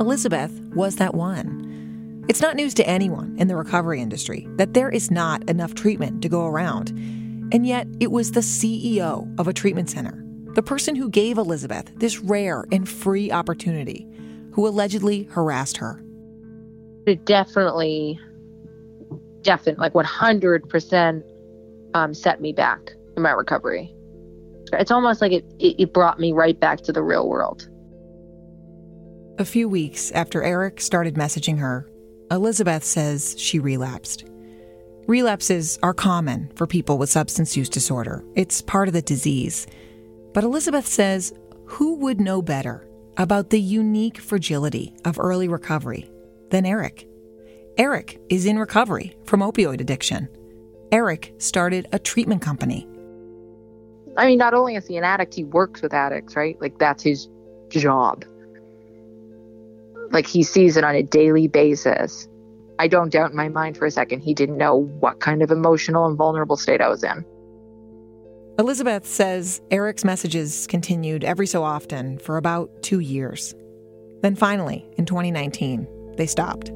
Elizabeth 0.00 0.58
was 0.74 0.96
that 0.96 1.14
one. 1.14 2.24
It's 2.30 2.40
not 2.40 2.56
news 2.56 2.72
to 2.74 2.88
anyone 2.88 3.36
in 3.38 3.48
the 3.48 3.56
recovery 3.56 4.00
industry 4.00 4.48
that 4.56 4.72
there 4.72 4.88
is 4.88 5.10
not 5.10 5.50
enough 5.50 5.74
treatment 5.74 6.22
to 6.22 6.30
go 6.30 6.46
around. 6.46 6.88
And 7.52 7.66
yet, 7.66 7.86
it 8.00 8.10
was 8.10 8.32
the 8.32 8.40
CEO 8.40 9.38
of 9.38 9.48
a 9.48 9.52
treatment 9.52 9.90
center, 9.90 10.24
the 10.54 10.62
person 10.62 10.94
who 10.94 11.08
gave 11.08 11.38
Elizabeth 11.38 11.90
this 11.96 12.18
rare 12.18 12.66
and 12.72 12.88
free 12.88 13.30
opportunity, 13.30 14.06
who 14.52 14.66
allegedly 14.66 15.24
harassed 15.24 15.76
her. 15.76 16.02
It 17.06 17.24
definitely 17.24 18.20
definitely 19.42 19.80
like 19.80 19.92
100% 19.92 21.22
um, 21.94 22.12
set 22.12 22.40
me 22.40 22.52
back 22.52 22.92
in 23.16 23.22
my 23.22 23.30
recovery. 23.30 23.94
It's 24.72 24.90
almost 24.90 25.22
like 25.22 25.32
it, 25.32 25.44
it 25.58 25.92
brought 25.94 26.18
me 26.18 26.32
right 26.32 26.58
back 26.58 26.80
to 26.82 26.92
the 26.92 27.02
real 27.02 27.28
world. 27.28 27.68
A 29.38 29.44
few 29.44 29.68
weeks 29.68 30.10
after 30.12 30.42
Eric 30.42 30.80
started 30.80 31.14
messaging 31.14 31.58
her, 31.58 31.88
Elizabeth 32.30 32.84
says 32.84 33.34
she 33.38 33.58
relapsed. 33.58 34.24
Relapses 35.06 35.78
are 35.82 35.94
common 35.94 36.50
for 36.54 36.66
people 36.66 36.98
with 36.98 37.08
substance 37.08 37.56
use 37.56 37.70
disorder. 37.70 38.22
It's 38.34 38.60
part 38.60 38.88
of 38.88 38.94
the 38.94 39.00
disease. 39.00 39.66
But 40.32 40.44
Elizabeth 40.44 40.86
says, 40.86 41.32
who 41.66 41.96
would 41.96 42.20
know 42.20 42.42
better 42.42 42.88
about 43.16 43.50
the 43.50 43.60
unique 43.60 44.18
fragility 44.18 44.94
of 45.04 45.18
early 45.18 45.48
recovery 45.48 46.10
than 46.50 46.64
Eric? 46.64 47.06
Eric 47.76 48.20
is 48.28 48.46
in 48.46 48.58
recovery 48.58 49.16
from 49.24 49.40
opioid 49.40 49.80
addiction. 49.80 50.28
Eric 50.90 51.34
started 51.38 51.86
a 51.92 51.98
treatment 51.98 52.42
company. 52.42 52.88
I 54.16 54.26
mean, 54.26 54.38
not 54.38 54.54
only 54.54 54.74
is 54.74 54.86
he 54.86 54.96
an 54.96 55.04
addict, 55.04 55.34
he 55.34 55.44
works 55.44 55.82
with 55.82 55.94
addicts, 55.94 56.34
right? 56.34 56.60
Like, 56.60 56.78
that's 56.78 57.02
his 57.02 57.28
job. 57.68 58.24
Like, 60.10 60.26
he 60.26 60.42
sees 60.42 60.76
it 60.76 60.84
on 60.84 60.94
a 60.94 61.02
daily 61.02 61.46
basis. 61.46 62.26
I 62.78 62.88
don't 62.88 63.12
doubt 63.12 63.30
in 63.30 63.36
my 63.36 63.48
mind 63.48 63.76
for 63.76 63.86
a 63.86 63.90
second 63.90 64.20
he 64.20 64.34
didn't 64.34 64.56
know 64.56 64.76
what 64.76 65.20
kind 65.20 65.42
of 65.42 65.50
emotional 65.50 66.06
and 66.06 66.16
vulnerable 66.16 66.56
state 66.56 66.80
I 66.80 66.88
was 66.88 67.04
in. 67.04 67.24
Elizabeth 68.58 69.06
says 69.06 69.62
Eric's 69.70 70.04
messages 70.04 70.66
continued 70.66 71.22
every 71.22 71.46
so 71.46 71.62
often 71.62 72.18
for 72.18 72.36
about 72.36 72.68
two 72.82 72.98
years. 72.98 73.54
Then 74.20 74.34
finally, 74.34 74.84
in 74.96 75.06
2019, 75.06 75.86
they 76.16 76.26
stopped. 76.26 76.72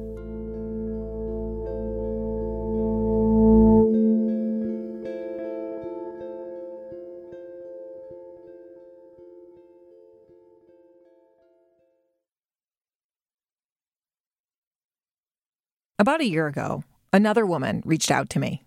About 15.99 16.21
a 16.21 16.25
year 16.25 16.47
ago, 16.47 16.85
another 17.11 17.45
woman 17.45 17.83
reached 17.85 18.09
out 18.09 18.29
to 18.29 18.39
me. 18.39 18.63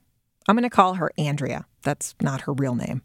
I'm 0.46 0.54
going 0.54 0.64
to 0.64 0.70
call 0.70 0.94
her 0.94 1.10
Andrea. 1.16 1.66
That's 1.86 2.16
not 2.20 2.42
her 2.42 2.52
real 2.52 2.74
name. 2.74 3.00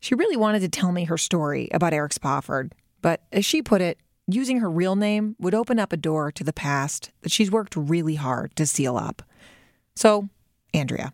She 0.00 0.14
really 0.14 0.36
wanted 0.36 0.60
to 0.60 0.68
tell 0.70 0.92
me 0.92 1.04
her 1.04 1.18
story 1.18 1.68
about 1.72 1.92
Eric 1.92 2.14
Spofford, 2.14 2.74
but 3.02 3.20
as 3.32 3.44
she 3.44 3.60
put 3.60 3.82
it, 3.82 3.98
using 4.26 4.60
her 4.60 4.70
real 4.70 4.96
name 4.96 5.36
would 5.38 5.54
open 5.54 5.78
up 5.78 5.92
a 5.92 5.96
door 5.98 6.32
to 6.32 6.42
the 6.42 6.54
past 6.54 7.10
that 7.20 7.30
she's 7.30 7.50
worked 7.50 7.76
really 7.76 8.14
hard 8.14 8.56
to 8.56 8.66
seal 8.66 8.96
up. 8.96 9.22
So, 9.94 10.30
Andrea. 10.72 11.12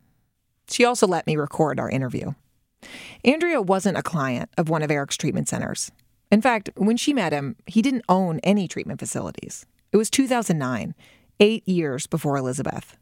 She 0.70 0.84
also 0.84 1.08
let 1.08 1.26
me 1.26 1.34
record 1.34 1.80
our 1.80 1.90
interview. 1.90 2.34
Andrea 3.24 3.60
wasn't 3.60 3.98
a 3.98 4.02
client 4.02 4.50
of 4.56 4.68
one 4.68 4.82
of 4.82 4.90
Eric's 4.90 5.16
treatment 5.16 5.48
centers. 5.48 5.90
In 6.30 6.40
fact, 6.40 6.70
when 6.76 6.96
she 6.96 7.12
met 7.12 7.32
him, 7.32 7.56
he 7.66 7.82
didn't 7.82 8.04
own 8.08 8.38
any 8.44 8.68
treatment 8.68 9.00
facilities. 9.00 9.66
It 9.90 9.96
was 9.96 10.10
2009, 10.10 10.94
eight 11.40 11.68
years 11.68 12.06
before 12.06 12.36
Elizabeth. 12.36 12.96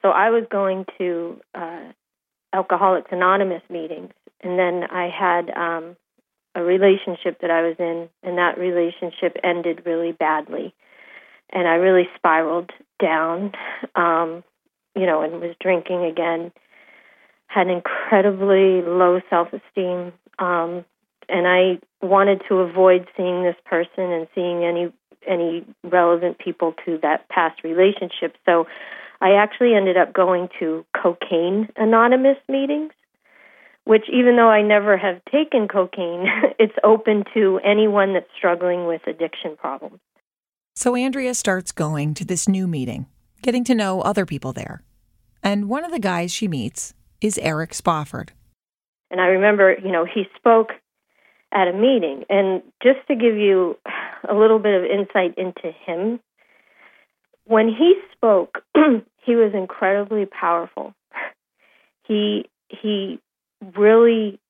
So 0.00 0.10
I 0.10 0.30
was 0.30 0.44
going 0.50 0.84
to 0.98 1.40
uh, 1.56 1.92
Alcoholics 2.52 3.10
Anonymous 3.12 3.62
meetings, 3.70 4.12
and 4.42 4.58
then 4.58 4.84
I 4.90 5.08
had 5.08 5.50
um, 5.50 5.96
a 6.54 6.62
relationship 6.62 7.40
that 7.40 7.50
I 7.50 7.62
was 7.62 7.76
in, 7.78 8.08
and 8.22 8.38
that 8.38 8.58
relationship 8.58 9.36
ended 9.42 9.82
really 9.86 10.12
badly, 10.12 10.74
and 11.50 11.66
I 11.66 11.74
really 11.74 12.08
spiraled 12.16 12.70
down, 13.00 13.52
um, 13.94 14.44
you 14.94 15.06
know, 15.06 15.22
and 15.22 15.40
was 15.40 15.54
drinking 15.60 16.04
again. 16.04 16.52
Had 17.46 17.68
incredibly 17.68 18.80
low 18.80 19.20
self-esteem, 19.28 20.12
um, 20.38 20.84
and 21.28 21.46
I 21.46 21.78
wanted 22.00 22.42
to 22.48 22.56
avoid 22.56 23.06
seeing 23.16 23.42
this 23.42 23.56
person 23.64 24.10
and 24.10 24.26
seeing 24.34 24.64
any 24.64 24.92
any 25.26 25.64
relevant 25.84 26.38
people 26.38 26.74
to 26.84 26.98
that 27.02 27.28
past 27.28 27.62
relationship. 27.62 28.36
So 28.44 28.66
I 29.22 29.34
actually 29.34 29.74
ended 29.74 29.96
up 29.96 30.12
going 30.12 30.48
to 30.58 30.84
cocaine 31.00 31.68
anonymous 31.76 32.38
meetings, 32.48 32.90
which 33.84 34.02
even 34.12 34.34
though 34.34 34.48
I 34.48 34.62
never 34.62 34.96
have 34.96 35.24
taken 35.30 35.68
cocaine, 35.68 36.26
it's 36.58 36.74
open 36.82 37.22
to 37.32 37.60
anyone 37.64 38.14
that's 38.14 38.26
struggling 38.36 38.86
with 38.88 39.02
addiction 39.06 39.56
problems. 39.56 40.00
So 40.74 40.96
Andrea 40.96 41.34
starts 41.34 41.70
going 41.70 42.14
to 42.14 42.24
this 42.24 42.48
new 42.48 42.66
meeting, 42.66 43.06
getting 43.42 43.62
to 43.64 43.76
know 43.76 44.00
other 44.00 44.26
people 44.26 44.52
there. 44.52 44.82
And 45.40 45.68
one 45.68 45.84
of 45.84 45.92
the 45.92 46.00
guys 46.00 46.32
she 46.32 46.48
meets 46.48 46.92
is 47.20 47.38
Eric 47.38 47.74
Spofford. 47.74 48.32
And 49.08 49.20
I 49.20 49.26
remember, 49.26 49.76
you 49.84 49.92
know, 49.92 50.04
he 50.04 50.24
spoke 50.34 50.70
at 51.52 51.68
a 51.68 51.72
meeting. 51.72 52.24
And 52.28 52.62
just 52.82 53.06
to 53.06 53.14
give 53.14 53.36
you 53.36 53.76
a 54.28 54.34
little 54.34 54.58
bit 54.58 54.74
of 54.74 54.84
insight 54.84 55.38
into 55.38 55.70
him, 55.86 56.18
when 57.44 57.68
he 57.68 57.94
spoke, 58.16 58.64
he 59.24 59.36
was 59.36 59.52
incredibly 59.54 60.26
powerful. 60.26 60.94
He 62.04 62.46
he 62.68 63.20
really 63.76 64.40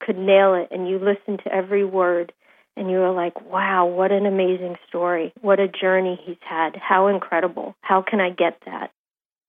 could 0.00 0.18
nail 0.18 0.54
it 0.54 0.68
and 0.70 0.88
you 0.88 0.98
listened 0.98 1.40
to 1.44 1.52
every 1.52 1.84
word 1.84 2.32
and 2.76 2.90
you 2.90 2.98
were 2.98 3.10
like, 3.10 3.40
"Wow, 3.40 3.86
what 3.86 4.12
an 4.12 4.26
amazing 4.26 4.76
story. 4.88 5.32
What 5.40 5.58
a 5.58 5.68
journey 5.68 6.20
he's 6.24 6.36
had. 6.40 6.76
How 6.76 7.08
incredible. 7.08 7.74
How 7.80 8.02
can 8.02 8.20
I 8.20 8.30
get 8.30 8.58
that?" 8.66 8.90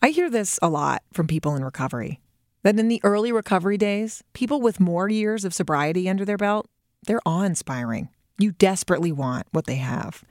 I 0.02 0.10
hear 0.10 0.30
this 0.30 0.58
a 0.62 0.70
lot 0.70 1.04
from 1.14 1.28
people 1.28 1.56
in 1.56 1.64
recovery. 1.64 2.22
That 2.64 2.80
in 2.80 2.88
the 2.88 3.02
early 3.04 3.32
recovery 3.32 3.78
days, 3.78 4.24
people 4.34 4.62
with 4.62 4.80
more 4.80 5.10
years 5.10 5.46
of 5.46 5.54
sobriety 5.54 6.10
under 6.10 6.26
their 6.26 6.38
belt 6.38 6.68
they're 7.06 7.22
awe 7.26 7.44
inspiring. 7.44 8.10
You 8.38 8.52
desperately 8.52 9.12
want 9.12 9.48
what 9.52 9.66
they 9.66 9.76
have. 9.76 10.24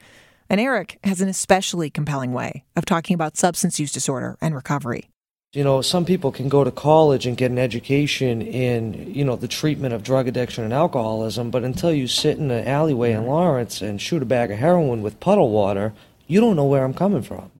And 0.50 0.60
Eric 0.60 0.98
has 1.04 1.20
an 1.20 1.28
especially 1.28 1.90
compelling 1.90 2.32
way 2.32 2.64
of 2.74 2.84
talking 2.84 3.14
about 3.14 3.36
substance 3.36 3.78
use 3.78 3.92
disorder 3.92 4.36
and 4.40 4.54
recovery. 4.54 5.10
You 5.52 5.64
know, 5.64 5.80
some 5.80 6.04
people 6.04 6.30
can 6.30 6.48
go 6.48 6.62
to 6.62 6.70
college 6.70 7.26
and 7.26 7.36
get 7.36 7.50
an 7.50 7.58
education 7.58 8.42
in, 8.42 9.14
you 9.14 9.24
know, 9.24 9.36
the 9.36 9.48
treatment 9.48 9.94
of 9.94 10.02
drug 10.02 10.28
addiction 10.28 10.64
and 10.64 10.72
alcoholism, 10.72 11.50
but 11.50 11.64
until 11.64 11.92
you 11.92 12.06
sit 12.06 12.38
in 12.38 12.50
an 12.50 12.66
alleyway 12.66 13.12
in 13.12 13.26
Lawrence 13.26 13.80
and 13.80 14.00
shoot 14.00 14.22
a 14.22 14.26
bag 14.26 14.50
of 14.50 14.58
heroin 14.58 15.00
with 15.00 15.20
puddle 15.20 15.50
water, 15.50 15.94
you 16.26 16.40
don't 16.40 16.56
know 16.56 16.66
where 16.66 16.84
I'm 16.84 16.92
coming 16.92 17.22
from. 17.22 17.50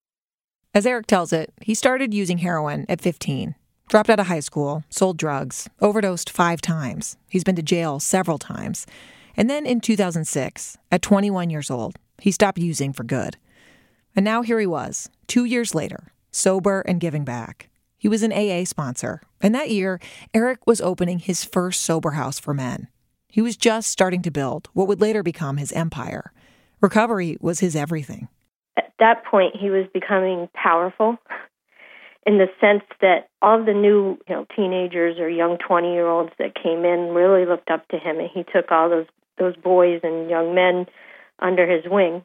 As 0.74 0.84
Eric 0.84 1.06
tells 1.06 1.32
it, 1.32 1.52
he 1.62 1.74
started 1.74 2.12
using 2.12 2.38
heroin 2.38 2.84
at 2.88 3.00
15 3.00 3.54
Dropped 3.88 4.10
out 4.10 4.20
of 4.20 4.26
high 4.26 4.40
school, 4.40 4.84
sold 4.90 5.16
drugs, 5.16 5.66
overdosed 5.80 6.28
five 6.28 6.60
times. 6.60 7.16
He's 7.26 7.42
been 7.42 7.56
to 7.56 7.62
jail 7.62 8.00
several 8.00 8.36
times. 8.36 8.86
And 9.34 9.48
then 9.48 9.64
in 9.64 9.80
2006, 9.80 10.76
at 10.92 11.00
21 11.00 11.48
years 11.48 11.70
old, 11.70 11.98
he 12.20 12.30
stopped 12.30 12.58
using 12.58 12.92
for 12.92 13.04
good. 13.04 13.36
And 14.14 14.24
now 14.24 14.42
here 14.42 14.58
he 14.58 14.66
was, 14.66 15.10
two 15.26 15.44
years 15.44 15.74
later, 15.74 16.12
sober 16.30 16.80
and 16.80 17.00
giving 17.00 17.24
back. 17.24 17.68
He 17.96 18.08
was 18.08 18.22
an 18.22 18.32
AA 18.32 18.64
sponsor, 18.64 19.22
and 19.40 19.54
that 19.54 19.70
year, 19.70 20.00
Eric 20.32 20.66
was 20.66 20.80
opening 20.80 21.18
his 21.18 21.44
first 21.44 21.82
sober 21.82 22.12
house 22.12 22.38
for 22.38 22.54
men. 22.54 22.88
He 23.28 23.42
was 23.42 23.56
just 23.56 23.90
starting 23.90 24.22
to 24.22 24.30
build 24.30 24.68
what 24.72 24.88
would 24.88 25.00
later 25.00 25.22
become 25.22 25.56
his 25.56 25.72
empire. 25.72 26.32
Recovery 26.80 27.36
was 27.40 27.60
his 27.60 27.74
everything. 27.74 28.28
At 28.76 28.92
that 29.00 29.24
point, 29.24 29.56
he 29.56 29.70
was 29.70 29.86
becoming 29.92 30.48
powerful 30.54 31.18
in 32.26 32.38
the 32.38 32.48
sense 32.60 32.84
that 33.00 33.28
all 33.40 33.64
the 33.64 33.72
new 33.72 34.18
you 34.28 34.34
know 34.34 34.46
teenagers 34.54 35.18
or 35.18 35.28
young 35.28 35.58
20 35.58 35.92
year 35.92 36.06
olds 36.06 36.32
that 36.38 36.54
came 36.54 36.84
in 36.84 37.14
really 37.14 37.46
looked 37.46 37.70
up 37.70 37.88
to 37.88 37.98
him 37.98 38.18
and 38.18 38.28
he 38.32 38.44
took 38.44 38.70
all 38.70 38.90
those 38.90 39.06
those 39.38 39.56
boys 39.56 40.00
and 40.02 40.28
young 40.28 40.54
men 40.54 40.86
under 41.38 41.66
his 41.66 41.84
wing. 41.90 42.24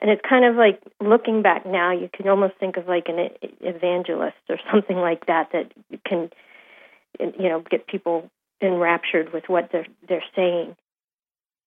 And 0.00 0.10
it's 0.10 0.22
kind 0.28 0.44
of 0.44 0.56
like 0.56 0.80
looking 1.00 1.42
back 1.42 1.64
now 1.64 1.92
you 1.92 2.10
can 2.12 2.28
almost 2.28 2.54
think 2.58 2.76
of 2.76 2.88
like 2.88 3.08
an 3.08 3.30
evangelist 3.60 4.36
or 4.48 4.58
something 4.72 4.96
like 4.96 5.26
that 5.26 5.50
that 5.52 5.72
can 6.06 6.30
you 7.20 7.48
know 7.48 7.62
get 7.70 7.86
people 7.86 8.28
enraptured 8.60 9.32
with 9.32 9.44
what 9.46 9.70
they're 9.72 9.86
they're 10.08 10.24
saying. 10.34 10.76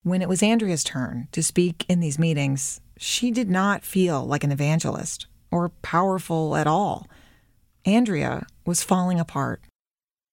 When 0.03 0.21
it 0.21 0.29
was 0.29 0.43
Andrea's 0.43 0.83
turn 0.83 1.27
to 1.31 1.41
speak 1.41 1.85
in 1.87 1.99
these 1.99 2.19
meetings 2.19 2.81
she 2.97 3.31
did 3.31 3.49
not 3.49 3.83
feel 3.83 4.25
like 4.25 4.43
an 4.43 4.51
evangelist 4.51 5.27
or 5.51 5.69
powerful 5.69 6.55
at 6.55 6.67
all. 6.67 7.07
Andrea 7.85 8.45
was 8.65 8.83
falling 8.83 9.19
apart. 9.19 9.61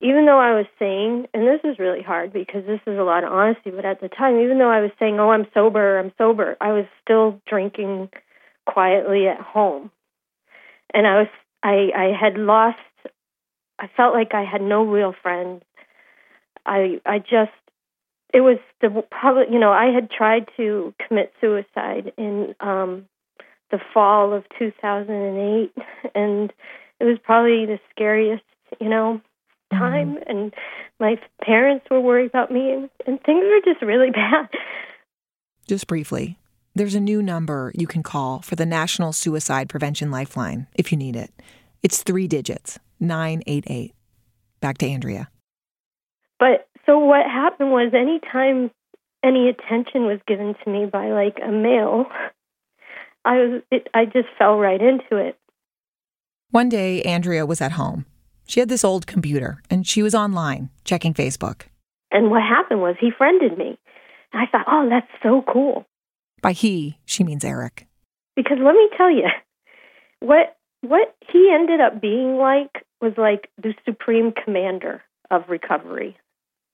Even 0.04 0.26
though 0.26 0.38
I 0.38 0.52
was 0.52 0.66
saying, 0.78 1.28
and 1.32 1.46
this 1.46 1.60
is 1.64 1.78
really 1.78 2.02
hard 2.02 2.30
because 2.30 2.66
this 2.66 2.80
is 2.86 2.98
a 2.98 3.02
lot 3.02 3.24
of 3.24 3.32
honesty, 3.32 3.70
but 3.70 3.86
at 3.86 4.02
the 4.02 4.10
time, 4.10 4.38
even 4.38 4.58
though 4.58 4.68
I 4.68 4.82
was 4.82 4.90
saying, 4.98 5.18
oh, 5.18 5.30
I'm 5.30 5.46
sober, 5.54 5.98
I'm 5.98 6.12
sober, 6.18 6.58
I 6.60 6.72
was 6.72 6.84
still 7.02 7.40
drinking 7.48 8.10
quietly 8.66 9.28
at 9.28 9.40
home. 9.40 9.90
And 10.92 11.06
I 11.06 11.20
was, 11.20 11.28
I, 11.62 11.88
I 11.96 12.12
had 12.20 12.36
lost, 12.36 12.76
I 13.78 13.88
felt 13.96 14.12
like 14.12 14.34
I 14.34 14.44
had 14.44 14.60
no 14.60 14.84
real 14.84 15.14
friends. 15.22 15.62
I, 16.66 17.00
I 17.06 17.18
just, 17.18 17.52
it 18.34 18.42
was 18.42 18.58
the 18.82 19.02
probably, 19.10 19.54
you 19.54 19.58
know, 19.58 19.72
I 19.72 19.86
had 19.86 20.10
tried 20.10 20.48
to 20.58 20.92
commit 21.08 21.32
suicide 21.40 22.12
in 22.18 22.54
um, 22.60 23.06
the 23.70 23.78
fall 23.94 24.34
of 24.34 24.44
2008, 24.58 25.72
and 26.14 26.52
it 27.00 27.04
was 27.04 27.16
probably 27.24 27.64
the 27.64 27.80
scariest, 27.90 28.44
you 28.78 28.90
know. 28.90 29.22
Time. 29.78 30.16
Mm-hmm. 30.16 30.30
And 30.30 30.54
my 31.00 31.16
parents 31.42 31.86
were 31.90 32.00
worried 32.00 32.30
about 32.30 32.50
me, 32.50 32.72
and, 32.72 32.90
and 33.06 33.20
things 33.22 33.44
were 33.44 33.72
just 33.72 33.82
really 33.82 34.10
bad. 34.12 34.48
Just 35.66 35.86
briefly, 35.86 36.38
there's 36.74 36.94
a 36.94 37.00
new 37.00 37.22
number 37.22 37.72
you 37.74 37.86
can 37.86 38.02
call 38.02 38.40
for 38.42 38.56
the 38.56 38.66
National 38.66 39.12
Suicide 39.12 39.68
Prevention 39.68 40.10
Lifeline 40.10 40.66
if 40.74 40.92
you 40.92 40.98
need 40.98 41.16
it. 41.16 41.30
It's 41.82 42.02
three 42.02 42.26
digits 42.28 42.78
988. 43.00 43.94
Back 44.60 44.78
to 44.78 44.86
Andrea. 44.86 45.28
But 46.38 46.68
so 46.86 46.98
what 46.98 47.26
happened 47.26 47.70
was 47.70 47.92
anytime 47.94 48.70
any 49.22 49.48
attention 49.48 50.04
was 50.06 50.20
given 50.26 50.54
to 50.64 50.70
me 50.70 50.86
by 50.86 51.10
like 51.10 51.38
a 51.42 51.50
male, 51.50 52.06
I 53.24 53.36
was 53.36 53.62
it, 53.70 53.88
I 53.94 54.04
just 54.04 54.28
fell 54.38 54.58
right 54.58 54.80
into 54.80 55.16
it. 55.16 55.38
One 56.50 56.68
day, 56.68 57.02
Andrea 57.02 57.46
was 57.46 57.60
at 57.60 57.72
home. 57.72 58.06
She 58.46 58.60
had 58.60 58.68
this 58.68 58.84
old 58.84 59.06
computer 59.06 59.62
and 59.70 59.86
she 59.86 60.02
was 60.02 60.14
online 60.14 60.70
checking 60.84 61.14
Facebook. 61.14 61.62
And 62.10 62.30
what 62.30 62.42
happened 62.42 62.80
was 62.80 62.96
he 63.00 63.10
friended 63.16 63.58
me. 63.58 63.78
And 64.32 64.42
I 64.42 64.46
thought, 64.50 64.66
oh, 64.68 64.88
that's 64.88 65.10
so 65.22 65.42
cool. 65.52 65.86
By 66.42 66.52
he, 66.52 66.98
she 67.04 67.24
means 67.24 67.44
Eric. 67.44 67.86
Because 68.36 68.58
let 68.60 68.74
me 68.74 68.88
tell 68.96 69.10
you, 69.10 69.28
what 70.20 70.56
what 70.82 71.14
he 71.32 71.50
ended 71.52 71.80
up 71.80 72.00
being 72.00 72.36
like 72.36 72.84
was 73.00 73.12
like 73.16 73.48
the 73.62 73.74
supreme 73.86 74.32
commander 74.32 75.02
of 75.30 75.42
recovery, 75.48 76.16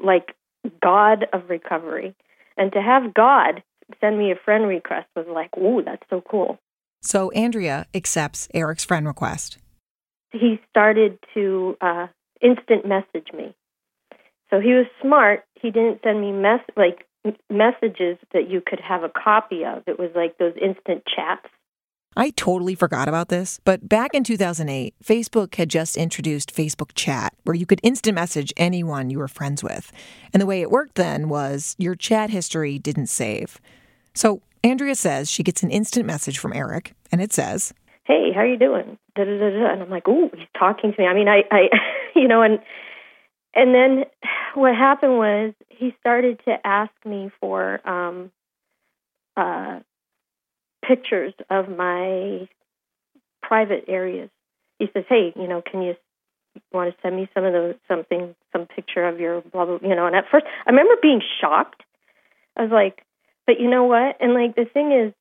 like 0.02 0.35
God 0.83 1.26
of 1.33 1.48
recovery. 1.48 2.14
And 2.56 2.72
to 2.72 2.83
have 2.83 3.14
God 3.14 3.62
send 4.00 4.18
me 4.18 4.30
a 4.33 4.37
friend 4.44 4.66
request 4.66 5.06
was 5.16 5.26
like, 5.33 5.50
ooh, 5.56 5.83
that's 5.85 6.02
so 6.11 6.22
cool. 6.28 6.59
So 7.02 7.30
Andrea 7.30 7.87
accepts 7.94 8.48
Eric's 8.52 8.85
friend 8.85 9.06
request. 9.06 9.59
He 10.33 10.61
started 10.71 11.19
to 11.35 11.77
uh, 11.81 12.07
instant 12.40 12.87
message 12.87 13.29
me. 13.37 13.55
So 14.51 14.61
he 14.61 14.73
was 14.75 14.87
smart. 15.01 15.45
He 15.61 15.71
didn't 15.71 16.01
send 16.03 16.21
me 16.21 16.33
mess 16.33 16.61
like 16.77 17.07
messages 17.49 18.19
that 18.33 18.49
you 18.49 18.62
could 18.64 18.81
have 18.81 19.03
a 19.03 19.09
copy 19.09 19.64
of. 19.64 19.83
It 19.87 19.99
was 19.99 20.11
like 20.14 20.38
those 20.38 20.55
instant 20.61 21.05
chats. 21.05 21.47
I 22.16 22.31
totally 22.31 22.75
forgot 22.75 23.09
about 23.09 23.29
this, 23.29 23.61
but 23.64 23.88
back 23.88 24.14
in 24.14 24.25
2008, 24.25 24.95
Facebook 25.05 25.55
had 25.55 25.69
just 25.69 25.97
introduced 25.97 26.55
Facebook 26.55 26.90
Chat, 26.95 27.33
where 27.45 27.55
you 27.55 27.66
could 27.66 27.79
instant 27.85 28.16
message 28.16 28.53
anyone 28.57 29.11
you 29.11 29.19
were 29.19 29.29
friends 29.29 29.62
with. 29.62 29.93
And 30.33 30.40
the 30.40 30.47
way 30.47 30.61
it 30.61 30.73
worked 30.73 30.97
then 30.97 31.29
was 31.29 31.77
your 31.79 31.95
chat 31.95 32.31
history 32.31 32.81
didn't 32.81 33.07
save. 33.07 33.61
So 34.12 34.43
Andrea 34.64 34.97
says 34.97 35.31
she 35.31 35.45
gets 35.45 35.62
an 35.62 35.71
instant 35.71 36.05
message 36.05 36.38
from 36.38 36.53
Eric, 36.53 36.95
and 37.12 37.21
it 37.23 37.33
says, 37.33 37.73
"Hey, 38.11 38.33
how 38.35 38.40
are 38.40 38.46
you 38.46 38.59
doing?" 38.59 38.99
Da, 39.14 39.25
da, 39.25 39.38
da, 39.38 39.51
da. 39.51 39.73
And 39.73 39.83
I'm 39.83 39.90
like, 39.90 40.09
"Ooh, 40.09 40.31
he's 40.35 40.49
talking 40.59 40.92
to 40.92 41.01
me." 41.01 41.07
I 41.07 41.14
mean, 41.14 41.29
I, 41.29 41.44
I, 41.51 41.68
you 42.16 42.27
know, 42.27 42.42
and 42.42 42.59
and 43.55 43.75
then 43.75 44.05
what 44.55 44.75
happened 44.75 45.16
was 45.16 45.55
he 45.68 45.94
started 46.01 46.40
to 46.44 46.57
ask 46.64 46.92
me 47.05 47.31
for 47.40 47.87
um, 47.88 48.31
uh, 49.37 49.81
pictures 50.87 51.35
of 51.49 51.68
my 51.68 52.49
private 53.42 53.85
areas. 53.88 54.31
He 54.79 54.88
says, 54.92 55.05
"Hey, 55.09 55.33
you 55.37 55.46
know, 55.49 55.62
can 55.62 55.83
you 55.83 55.94
want 56.73 56.92
to 56.92 57.01
send 57.03 57.14
me 57.16 57.29
some 57.33 57.44
of 57.44 57.53
the 57.53 57.77
something, 57.87 58.35
some 58.53 58.66
picture 58.66 59.07
of 59.07 59.20
your 59.20 59.40
blah 59.40 59.66
blah?" 59.66 59.79
You 59.83 59.94
know, 59.94 60.07
and 60.07 60.16
at 60.16 60.25
first, 60.31 60.46
I 60.66 60.70
remember 60.70 60.94
being 61.01 61.23
shocked. 61.40 61.83
I 62.57 62.62
was 62.62 62.73
like, 62.73 63.05
"But 63.46 63.61
you 63.61 63.70
know 63.70 63.85
what?" 63.85 64.16
And 64.20 64.35
like 64.35 64.57
the 64.57 64.64
thing 64.64 64.92
is, 64.92 65.12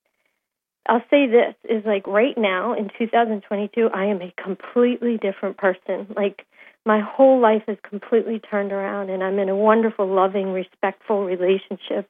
I'll 0.88 1.04
say 1.10 1.28
this 1.28 1.56
is 1.70 1.86
like 1.86 2.08
right 2.08 2.38
now 2.38 2.74
in 2.74 2.90
2022, 2.98 3.90
I 3.94 4.06
am 4.06 4.22
a 4.22 4.34
completely 4.42 5.18
different 5.18 5.58
person. 5.58 6.08
Like 6.16 6.46
my 6.86 7.00
whole 7.00 7.40
life 7.40 7.64
is 7.68 7.78
completely 7.88 8.40
turned 8.40 8.72
around, 8.72 9.10
and 9.10 9.24
I'm 9.24 9.38
in 9.40 9.50
a 9.50 9.56
wonderful, 9.56 10.08
loving, 10.08 10.52
respectful 10.52 11.26
relationship. 11.26 12.10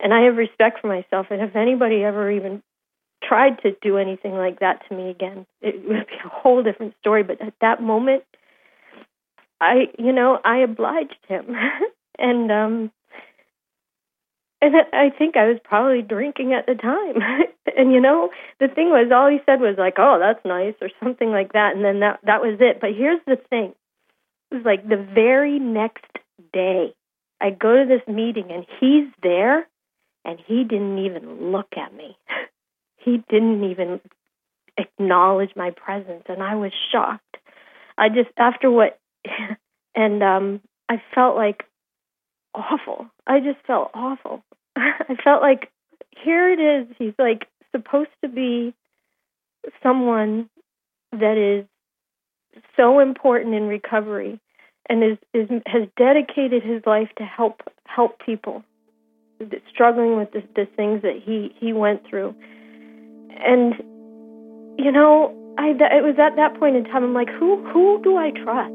And 0.00 0.14
I 0.14 0.22
have 0.22 0.36
respect 0.36 0.80
for 0.80 0.88
myself. 0.88 1.26
And 1.30 1.42
if 1.42 1.54
anybody 1.54 2.02
ever 2.02 2.30
even 2.30 2.62
tried 3.22 3.60
to 3.62 3.76
do 3.82 3.98
anything 3.98 4.34
like 4.34 4.60
that 4.60 4.82
to 4.88 4.96
me 4.96 5.10
again, 5.10 5.46
it 5.60 5.76
would 5.86 6.06
be 6.06 6.16
a 6.24 6.28
whole 6.28 6.62
different 6.62 6.94
story. 7.00 7.22
But 7.22 7.40
at 7.42 7.54
that 7.60 7.82
moment, 7.82 8.24
I, 9.60 9.88
you 9.98 10.12
know, 10.12 10.38
I 10.42 10.58
obliged 10.58 11.18
him, 11.28 11.54
and 12.18 12.50
um, 12.50 12.92
and 14.62 14.74
I 14.92 15.10
think 15.10 15.36
I 15.36 15.48
was 15.48 15.58
probably 15.64 16.02
drinking 16.02 16.52
at 16.52 16.66
the 16.66 16.74
time. 16.74 17.16
and 17.76 17.92
you 17.92 18.00
know, 18.00 18.30
the 18.58 18.68
thing 18.68 18.90
was, 18.90 19.10
all 19.12 19.30
he 19.30 19.38
said 19.46 19.60
was 19.60 19.76
like, 19.78 19.94
"Oh, 19.98 20.18
that's 20.20 20.44
nice" 20.44 20.74
or 20.80 20.90
something 21.02 21.30
like 21.30 21.52
that, 21.52 21.74
and 21.74 21.84
then 21.84 22.00
that 22.00 22.20
that 22.24 22.42
was 22.42 22.58
it. 22.60 22.80
But 22.80 22.90
here's 22.96 23.20
the 23.26 23.36
thing: 23.48 23.74
it 24.50 24.54
was 24.56 24.64
like 24.64 24.88
the 24.88 25.04
very 25.14 25.58
next 25.58 26.04
day, 26.52 26.94
I 27.40 27.50
go 27.50 27.76
to 27.76 27.86
this 27.86 28.06
meeting, 28.12 28.50
and 28.50 28.66
he's 28.80 29.08
there, 29.22 29.66
and 30.24 30.38
he 30.46 30.64
didn't 30.64 30.98
even 30.98 31.52
look 31.52 31.72
at 31.76 31.94
me. 31.94 32.16
he 32.96 33.22
didn't 33.28 33.64
even 33.70 34.00
acknowledge 34.76 35.50
my 35.56 35.70
presence 35.70 36.24
and 36.28 36.42
I 36.42 36.54
was 36.56 36.72
shocked. 36.92 37.36
I 37.98 38.08
just 38.08 38.30
after 38.36 38.70
what 38.70 38.98
and 39.94 40.22
um 40.22 40.60
I 40.88 41.02
felt 41.14 41.36
like 41.36 41.64
awful. 42.54 43.06
I 43.26 43.40
just 43.40 43.64
felt 43.66 43.90
awful. 43.94 44.42
I 44.76 45.16
felt 45.22 45.42
like 45.42 45.70
here 46.10 46.50
it 46.50 46.60
is. 46.60 46.94
He's 46.98 47.14
like 47.18 47.46
supposed 47.72 48.10
to 48.22 48.28
be 48.28 48.74
someone 49.82 50.48
that 51.12 51.36
is 51.36 51.66
so 52.76 53.00
important 53.00 53.54
in 53.54 53.64
recovery 53.68 54.40
and 54.88 55.04
is, 55.04 55.18
is 55.34 55.48
has 55.66 55.88
dedicated 55.96 56.62
his 56.62 56.82
life 56.86 57.08
to 57.18 57.24
help 57.24 57.62
help 57.86 58.18
people 58.24 58.64
struggling 59.72 60.16
with 60.16 60.30
the, 60.32 60.42
the 60.54 60.66
things 60.76 61.02
that 61.02 61.20
he 61.24 61.54
he 61.58 61.72
went 61.72 62.06
through 62.06 62.34
and 63.38 63.74
you 64.78 64.92
know, 64.92 65.34
I 65.58 65.68
it 65.70 66.02
was 66.02 66.16
at 66.18 66.36
that 66.36 66.58
point 66.58 66.76
in 66.76 66.84
time 66.84 67.04
I'm 67.04 67.14
like, 67.14 67.28
who 67.28 67.62
who 67.72 68.00
do 68.02 68.16
I 68.16 68.30
trust? 68.30 68.74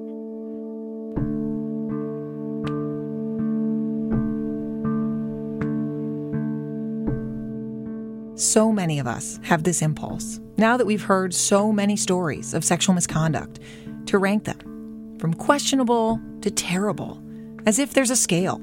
So 8.36 8.70
many 8.72 9.00
of 9.00 9.08
us 9.08 9.40
have 9.44 9.64
this 9.64 9.82
impulse, 9.82 10.42
now 10.58 10.76
that 10.76 10.86
we've 10.86 11.02
heard 11.02 11.34
so 11.34 11.72
many 11.72 11.96
stories 11.96 12.54
of 12.54 12.66
sexual 12.66 12.94
misconduct, 12.94 13.62
to 14.08 14.18
rank 14.18 14.44
them 14.44 15.18
from 15.20 15.34
questionable 15.34 16.20
to 16.42 16.52
terrible, 16.52 17.24
as 17.66 17.80
if 17.80 17.94
there's 17.94 18.10
a 18.10 18.16
scale. 18.16 18.58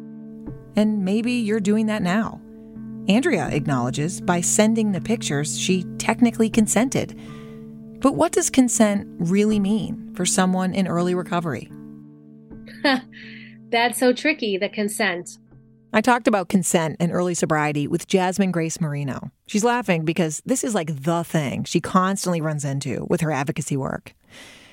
And 0.77 1.05
maybe 1.05 1.33
you're 1.33 1.59
doing 1.59 1.87
that 1.87 2.03
now. 2.03 2.41
Andrea 3.09 3.49
acknowledges 3.49 4.21
by 4.21 4.43
sending 4.43 4.93
the 4.93 5.01
pictures 5.01 5.59
she 5.59 5.85
technically 5.97 6.51
consented. 6.51 7.19
But 8.01 8.15
what 8.15 8.33
does 8.33 8.51
consent 8.51 9.09
really 9.19 9.59
mean 9.59 10.13
for 10.15 10.27
someone 10.27 10.75
in 10.75 10.87
early 10.87 11.15
recovery? 11.15 11.71
That's 13.71 13.99
so 13.99 14.13
tricky, 14.13 14.59
the 14.59 14.69
consent. 14.69 15.39
I 15.95 16.01
talked 16.01 16.27
about 16.27 16.49
consent 16.49 16.97
and 17.01 17.13
early 17.13 17.35
sobriety 17.35 17.87
with 17.87 18.07
Jasmine 18.07 18.51
Grace 18.51 18.81
Marino. 18.81 19.31
She's 19.47 19.63
laughing 19.63 20.07
because 20.07 20.41
this 20.47 20.65
is 20.65 20.75
like 20.75 21.03
the 21.03 21.23
thing 21.23 21.65
she 21.65 21.83
constantly 21.83 22.41
runs 22.41 22.65
into 22.65 23.07
with 23.11 23.21
her 23.21 23.31
advocacy 23.31 23.77
work. 23.77 24.15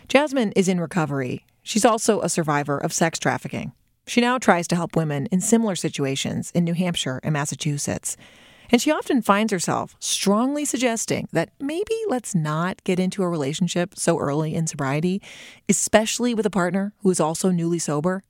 Jasmine 0.07 0.53
is 0.53 0.69
in 0.69 0.79
recovery. 0.79 1.45
She's 1.61 1.83
also 1.83 2.21
a 2.21 2.29
survivor 2.29 2.77
of 2.77 2.93
sex 2.93 3.19
trafficking. 3.19 3.73
She 4.07 4.21
now 4.21 4.37
tries 4.37 4.65
to 4.69 4.77
help 4.77 4.95
women 4.95 5.25
in 5.25 5.41
similar 5.41 5.75
situations 5.75 6.51
in 6.55 6.63
New 6.63 6.73
Hampshire 6.73 7.19
and 7.21 7.33
Massachusetts. 7.33 8.15
And 8.71 8.81
she 8.81 8.89
often 8.89 9.21
finds 9.21 9.51
herself 9.51 9.97
strongly 9.99 10.63
suggesting 10.63 11.27
that 11.33 11.49
maybe 11.59 11.95
let's 12.07 12.33
not 12.33 12.81
get 12.85 12.97
into 12.97 13.23
a 13.23 13.29
relationship 13.29 13.93
so 13.97 14.17
early 14.17 14.55
in 14.55 14.67
sobriety, 14.67 15.21
especially 15.67 16.33
with 16.33 16.45
a 16.45 16.49
partner 16.49 16.93
who 16.99 17.09
is 17.09 17.19
also 17.19 17.51
newly 17.51 17.79
sober. 17.79 18.23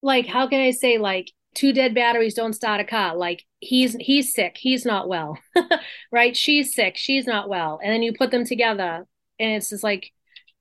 Like, 0.00 0.26
how 0.26 0.46
can 0.46 0.60
I 0.60 0.70
say, 0.70 0.98
like, 0.98 1.32
two 1.56 1.72
dead 1.72 1.94
batteries 1.94 2.34
don't 2.34 2.52
start 2.52 2.80
a 2.80 2.84
car 2.84 3.16
like 3.16 3.44
he's 3.58 3.96
he's 3.98 4.32
sick 4.32 4.56
he's 4.58 4.84
not 4.84 5.08
well 5.08 5.36
right 6.12 6.36
she's 6.36 6.74
sick 6.74 6.96
she's 6.96 7.26
not 7.26 7.48
well 7.48 7.80
and 7.82 7.92
then 7.92 8.02
you 8.02 8.12
put 8.12 8.30
them 8.30 8.44
together 8.44 9.04
and 9.40 9.52
it's 9.52 9.70
just 9.70 9.82
like 9.82 10.12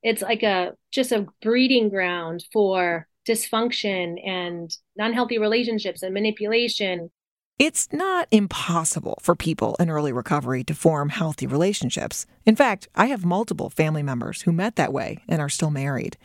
it's 0.02 0.22
like 0.22 0.44
a 0.44 0.74
just 0.92 1.12
a 1.12 1.28
breeding 1.42 1.90
ground 1.90 2.46
for 2.54 3.08
dysfunction 3.28 4.16
and 4.26 4.76
unhealthy 4.98 5.38
relationships 5.38 6.04
and 6.04 6.14
manipulation. 6.14 7.10
It's 7.58 7.88
not 7.92 8.28
impossible 8.32 9.18
for 9.22 9.36
people 9.36 9.76
in 9.80 9.90
early 9.90 10.12
recovery 10.12 10.64
to 10.66 10.76
form 10.76 11.10
healthy 11.10 11.48
relationships. 11.48 12.26
In 12.46 12.56
fact, 12.56 12.88
I 12.96 13.08
have 13.08 13.26
multiple 13.26 13.70
family 13.70 14.04
members 14.04 14.42
who 14.44 14.52
met 14.52 14.76
that 14.76 14.94
way 14.94 15.24
and 15.28 15.42
are 15.42 15.50
still 15.50 15.72
married. 15.72 16.18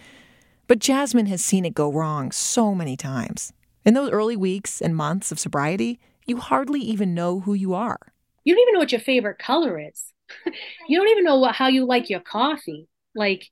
But 0.66 0.80
Jasmine 0.80 1.26
has 1.26 1.44
seen 1.44 1.64
it 1.64 1.74
go 1.74 1.90
wrong 1.90 2.32
so 2.32 2.74
many 2.74 2.96
times. 2.96 3.52
In 3.84 3.94
those 3.94 4.10
early 4.10 4.36
weeks 4.36 4.82
and 4.82 4.94
months 4.94 5.32
of 5.32 5.38
sobriety, 5.38 6.00
you 6.26 6.36
hardly 6.36 6.80
even 6.80 7.14
know 7.14 7.40
who 7.40 7.54
you 7.54 7.72
are. 7.74 7.98
You 8.44 8.54
don't 8.54 8.62
even 8.62 8.74
know 8.74 8.80
what 8.80 8.92
your 8.92 9.00
favorite 9.00 9.38
color 9.38 9.78
is. 9.78 10.12
you 10.88 10.98
don't 10.98 11.08
even 11.08 11.24
know 11.24 11.38
what, 11.38 11.54
how 11.54 11.68
you 11.68 11.86
like 11.86 12.10
your 12.10 12.20
coffee. 12.20 12.88
Like, 13.14 13.46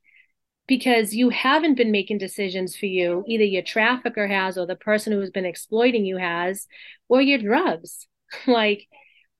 because 0.67 1.15
you 1.15 1.29
haven't 1.29 1.75
been 1.75 1.91
making 1.91 2.19
decisions 2.19 2.75
for 2.77 2.85
you. 2.85 3.23
Either 3.27 3.43
your 3.43 3.63
trafficker 3.63 4.27
has, 4.27 4.55
or 4.55 4.67
the 4.67 4.75
person 4.75 5.11
who's 5.13 5.31
been 5.31 5.45
exploiting 5.45 6.05
you 6.05 6.17
has, 6.17 6.67
or 7.07 7.21
your 7.21 7.39
drugs. 7.39 8.07
like, 8.47 8.87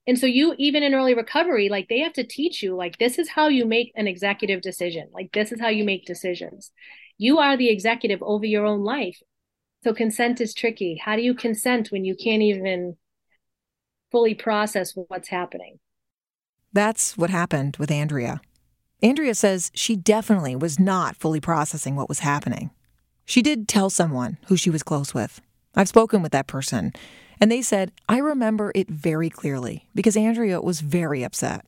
and 0.08 0.17
so 0.17 0.25
you, 0.25 0.56
even 0.58 0.82
in 0.82 0.95
early 0.95 1.13
recovery, 1.13 1.69
like 1.69 1.88
they 1.88 1.99
have 1.99 2.13
to 2.13 2.23
teach 2.23 2.63
you, 2.63 2.75
like, 2.75 2.97
this 2.97 3.19
is 3.19 3.30
how 3.30 3.47
you 3.47 3.63
make 3.63 3.91
an 3.95 4.08
executive 4.08 4.62
decision. 4.62 5.08
Like, 5.13 5.32
this 5.34 5.52
is 5.52 5.62
how 5.62 5.69
you 5.69 5.84
make 5.84 6.06
decisions. 6.06 6.71
You 7.19 7.38
are 7.38 7.56
the 7.56 7.69
executive 7.69 8.23
over 8.23 8.45
your 8.45 8.65
own 8.65 8.84
life. 8.84 9.19
So 9.84 9.94
consent 9.94 10.42
is 10.42 10.54
tricky. 10.54 11.00
How 11.04 11.15
do 11.15 11.22
you 11.22 11.34
consent 11.34 11.92
when 11.92 12.04
you 12.04 12.15
can't 12.15 12.42
even 12.42 12.98
fully 14.12 14.34
process 14.34 14.94
what's 14.96 15.30
happening. 15.30 15.80
That's 16.74 17.18
what 17.18 17.30
happened 17.30 17.78
with 17.78 17.92
Andrea. 17.92 18.42
Andrea 19.02 19.34
says 19.34 19.72
she 19.74 19.96
definitely 19.96 20.56
was 20.56 20.80
not 20.80 21.15
fully 21.15 21.39
processing 21.39 21.96
what 21.96 22.10
was 22.10 22.20
happening. 22.20 22.72
She 23.26 23.42
did 23.42 23.68
tell 23.68 23.89
someone 23.89 24.38
who 24.48 24.58
she 24.58 24.70
was 24.70 24.84
close 24.84 25.13
with. 25.13 25.42
I've 25.76 25.88
spoken 25.88 26.22
with 26.22 26.32
that 26.32 26.48
person, 26.48 26.94
and 27.39 27.52
they 27.52 27.62
said, 27.62 27.92
I 28.10 28.18
remember 28.18 28.72
it 28.76 28.89
very 28.89 29.30
clearly 29.30 29.88
because 29.96 30.18
Andrea 30.18 30.60
was 30.62 30.82
very 30.82 31.24
upset. 31.24 31.65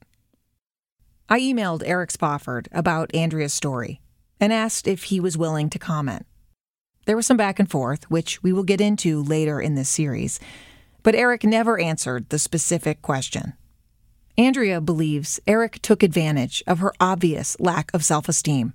I 1.30 1.40
emailed 1.40 1.84
Eric 1.86 2.12
Spofford 2.12 2.68
about 2.72 3.14
Andrea's 3.16 3.54
story 3.54 4.02
and 4.40 4.52
asked 4.52 4.88
if 4.88 5.04
he 5.04 5.20
was 5.20 5.38
willing 5.38 5.70
to 5.70 5.80
comment. 5.80 6.26
There 7.06 7.16
was 7.16 7.26
some 7.26 7.38
back 7.38 7.60
and 7.60 7.70
forth, 7.70 8.10
which 8.12 8.44
we 8.44 8.54
will 8.54 8.64
get 8.64 8.80
into 8.80 9.24
later 9.24 9.60
in 9.60 9.76
this 9.76 9.90
series, 9.90 10.40
but 11.04 11.16
Eric 11.16 11.44
never 11.44 11.80
answered 11.80 12.30
the 12.30 12.38
specific 12.38 13.02
question. 13.02 13.54
Andrea 14.38 14.80
believes 14.82 15.40
Eric 15.48 15.82
took 15.82 16.04
advantage 16.04 16.64
of 16.68 16.80
her 16.80 16.94
obvious 17.00 17.60
lack 17.60 17.94
of 17.94 18.06
self 18.06 18.30
esteem. 18.30 18.74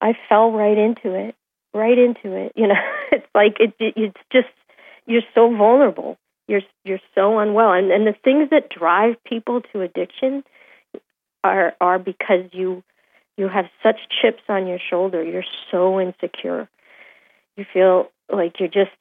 I 0.00 0.12
fell 0.28 0.52
right 0.52 0.76
into 0.78 1.14
it, 1.14 1.34
right 1.74 1.98
into 1.98 2.36
it. 2.36 2.52
You 2.54 2.68
know, 2.68 2.74
it's 3.12 3.26
like 3.34 3.56
it, 3.60 3.74
it, 3.78 3.94
it's 3.96 4.20
just 4.32 4.48
you're 5.06 5.22
so 5.34 5.54
vulnerable. 5.54 6.18
You're 6.46 6.62
you're 6.84 7.00
so 7.14 7.38
unwell, 7.38 7.72
and 7.72 7.90
and 7.90 8.06
the 8.06 8.14
things 8.24 8.50
that 8.50 8.70
drive 8.70 9.16
people 9.24 9.62
to 9.72 9.82
addiction 9.82 10.44
are 11.42 11.74
are 11.80 11.98
because 11.98 12.50
you 12.52 12.82
you 13.36 13.48
have 13.48 13.66
such 13.82 13.96
chips 14.20 14.42
on 14.48 14.66
your 14.66 14.78
shoulder. 14.78 15.22
You're 15.22 15.44
so 15.70 16.00
insecure. 16.00 16.68
You 17.58 17.66
feel 17.72 18.08
like 18.32 18.60
you're 18.60 18.68
just 18.68 18.92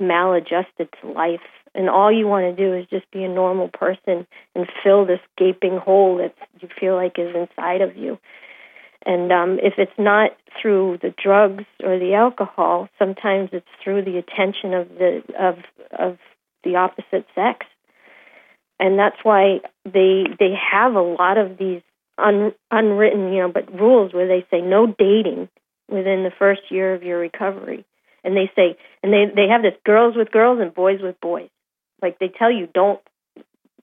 maladjusted 0.00 0.88
to 1.00 1.08
life 1.12 1.40
and 1.74 1.90
all 1.90 2.10
you 2.10 2.26
want 2.26 2.56
to 2.56 2.64
do 2.64 2.74
is 2.74 2.86
just 2.88 3.10
be 3.10 3.22
a 3.22 3.28
normal 3.28 3.68
person 3.68 4.26
and 4.54 4.66
fill 4.82 5.04
this 5.04 5.20
gaping 5.36 5.76
hole 5.76 6.16
that 6.16 6.34
you 6.60 6.68
feel 6.80 6.94
like 6.94 7.18
is 7.18 7.34
inside 7.34 7.82
of 7.82 7.96
you. 7.96 8.18
And 9.04 9.30
um 9.30 9.58
if 9.62 9.74
it's 9.76 9.98
not 9.98 10.30
through 10.60 11.00
the 11.02 11.12
drugs 11.22 11.64
or 11.82 11.98
the 11.98 12.14
alcohol 12.14 12.88
sometimes 12.98 13.50
it's 13.52 13.66
through 13.82 14.04
the 14.04 14.16
attention 14.16 14.72
of 14.72 14.88
the 14.88 15.22
of 15.38 15.56
of 15.92 16.18
the 16.64 16.76
opposite 16.76 17.26
sex. 17.34 17.66
And 18.80 18.98
that's 18.98 19.18
why 19.22 19.60
they 19.84 20.24
they 20.38 20.54
have 20.72 20.94
a 20.94 21.02
lot 21.02 21.36
of 21.36 21.58
these 21.58 21.82
un, 22.16 22.54
unwritten 22.70 23.34
you 23.34 23.40
know 23.40 23.52
but 23.52 23.70
rules 23.78 24.14
where 24.14 24.28
they 24.28 24.46
say 24.50 24.62
no 24.62 24.86
dating 24.86 25.50
within 25.88 26.22
the 26.22 26.32
first 26.38 26.62
year 26.70 26.94
of 26.94 27.02
your 27.02 27.18
recovery. 27.18 27.84
And 28.22 28.36
they 28.36 28.50
say 28.56 28.76
and 29.02 29.12
they 29.12 29.26
they 29.34 29.48
have 29.48 29.62
this 29.62 29.74
girls 29.84 30.16
with 30.16 30.30
girls 30.30 30.60
and 30.60 30.72
boys 30.74 31.00
with 31.02 31.20
boys. 31.20 31.50
Like 32.00 32.18
they 32.18 32.28
tell 32.28 32.50
you 32.50 32.68
don't 32.72 33.00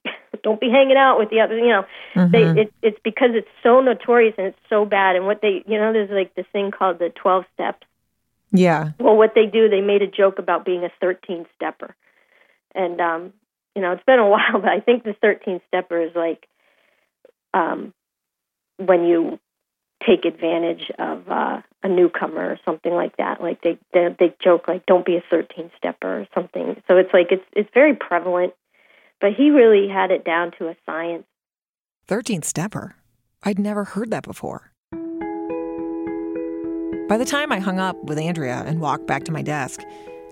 don't 0.42 0.60
be 0.60 0.68
hanging 0.68 0.96
out 0.96 1.18
with 1.18 1.30
the 1.30 1.40
other 1.40 1.56
you 1.56 1.68
know. 1.68 1.84
Mm-hmm. 2.14 2.32
they 2.32 2.62
it, 2.62 2.72
it's 2.82 2.98
because 3.04 3.30
it's 3.34 3.48
so 3.62 3.80
notorious 3.80 4.34
and 4.38 4.48
it's 4.48 4.58
so 4.68 4.84
bad. 4.84 5.14
And 5.16 5.26
what 5.26 5.40
they 5.42 5.62
you 5.66 5.78
know 5.78 5.92
there's 5.92 6.10
like 6.10 6.34
this 6.34 6.46
thing 6.52 6.72
called 6.72 6.98
the 6.98 7.10
12 7.10 7.44
steps. 7.54 7.86
Yeah. 8.50 8.92
Well 8.98 9.16
what 9.16 9.34
they 9.34 9.46
do 9.46 9.68
they 9.68 9.80
made 9.80 10.02
a 10.02 10.08
joke 10.08 10.38
about 10.38 10.64
being 10.64 10.84
a 10.84 10.90
13 11.00 11.46
stepper. 11.54 11.94
And 12.74 13.00
um 13.00 13.32
you 13.76 13.82
know 13.82 13.92
it's 13.92 14.04
been 14.04 14.18
a 14.18 14.28
while 14.28 14.60
but 14.60 14.68
i 14.68 14.80
think 14.80 15.04
the 15.04 15.14
13 15.14 15.60
stepper 15.68 16.00
is 16.00 16.14
like 16.14 16.46
um 17.54 17.94
when 18.76 19.04
you 19.04 19.38
take 20.06 20.24
advantage 20.24 20.90
of 20.98 21.28
uh, 21.28 21.62
a 21.82 21.88
newcomer 21.88 22.50
or 22.50 22.58
something 22.64 22.92
like 22.92 23.16
that. 23.16 23.40
Like 23.40 23.60
they, 23.62 23.78
they 23.92 24.14
they 24.18 24.34
joke 24.42 24.68
like 24.68 24.86
don't 24.86 25.04
be 25.04 25.16
a 25.16 25.24
13 25.30 25.70
stepper 25.76 26.20
or 26.20 26.28
something. 26.34 26.80
So 26.88 26.96
it's 26.96 27.12
like 27.12 27.28
it's 27.30 27.44
it's 27.52 27.70
very 27.74 27.94
prevalent, 27.94 28.54
but 29.20 29.32
he 29.36 29.50
really 29.50 29.88
had 29.88 30.10
it 30.10 30.24
down 30.24 30.52
to 30.58 30.68
a 30.68 30.76
science. 30.86 31.24
13 32.06 32.42
stepper. 32.42 32.96
I'd 33.42 33.58
never 33.58 33.84
heard 33.84 34.10
that 34.10 34.22
before. 34.22 34.72
By 37.08 37.18
the 37.18 37.24
time 37.24 37.52
I 37.52 37.58
hung 37.58 37.78
up 37.78 38.02
with 38.04 38.18
Andrea 38.18 38.62
and 38.66 38.80
walked 38.80 39.06
back 39.06 39.24
to 39.24 39.32
my 39.32 39.42
desk, 39.42 39.82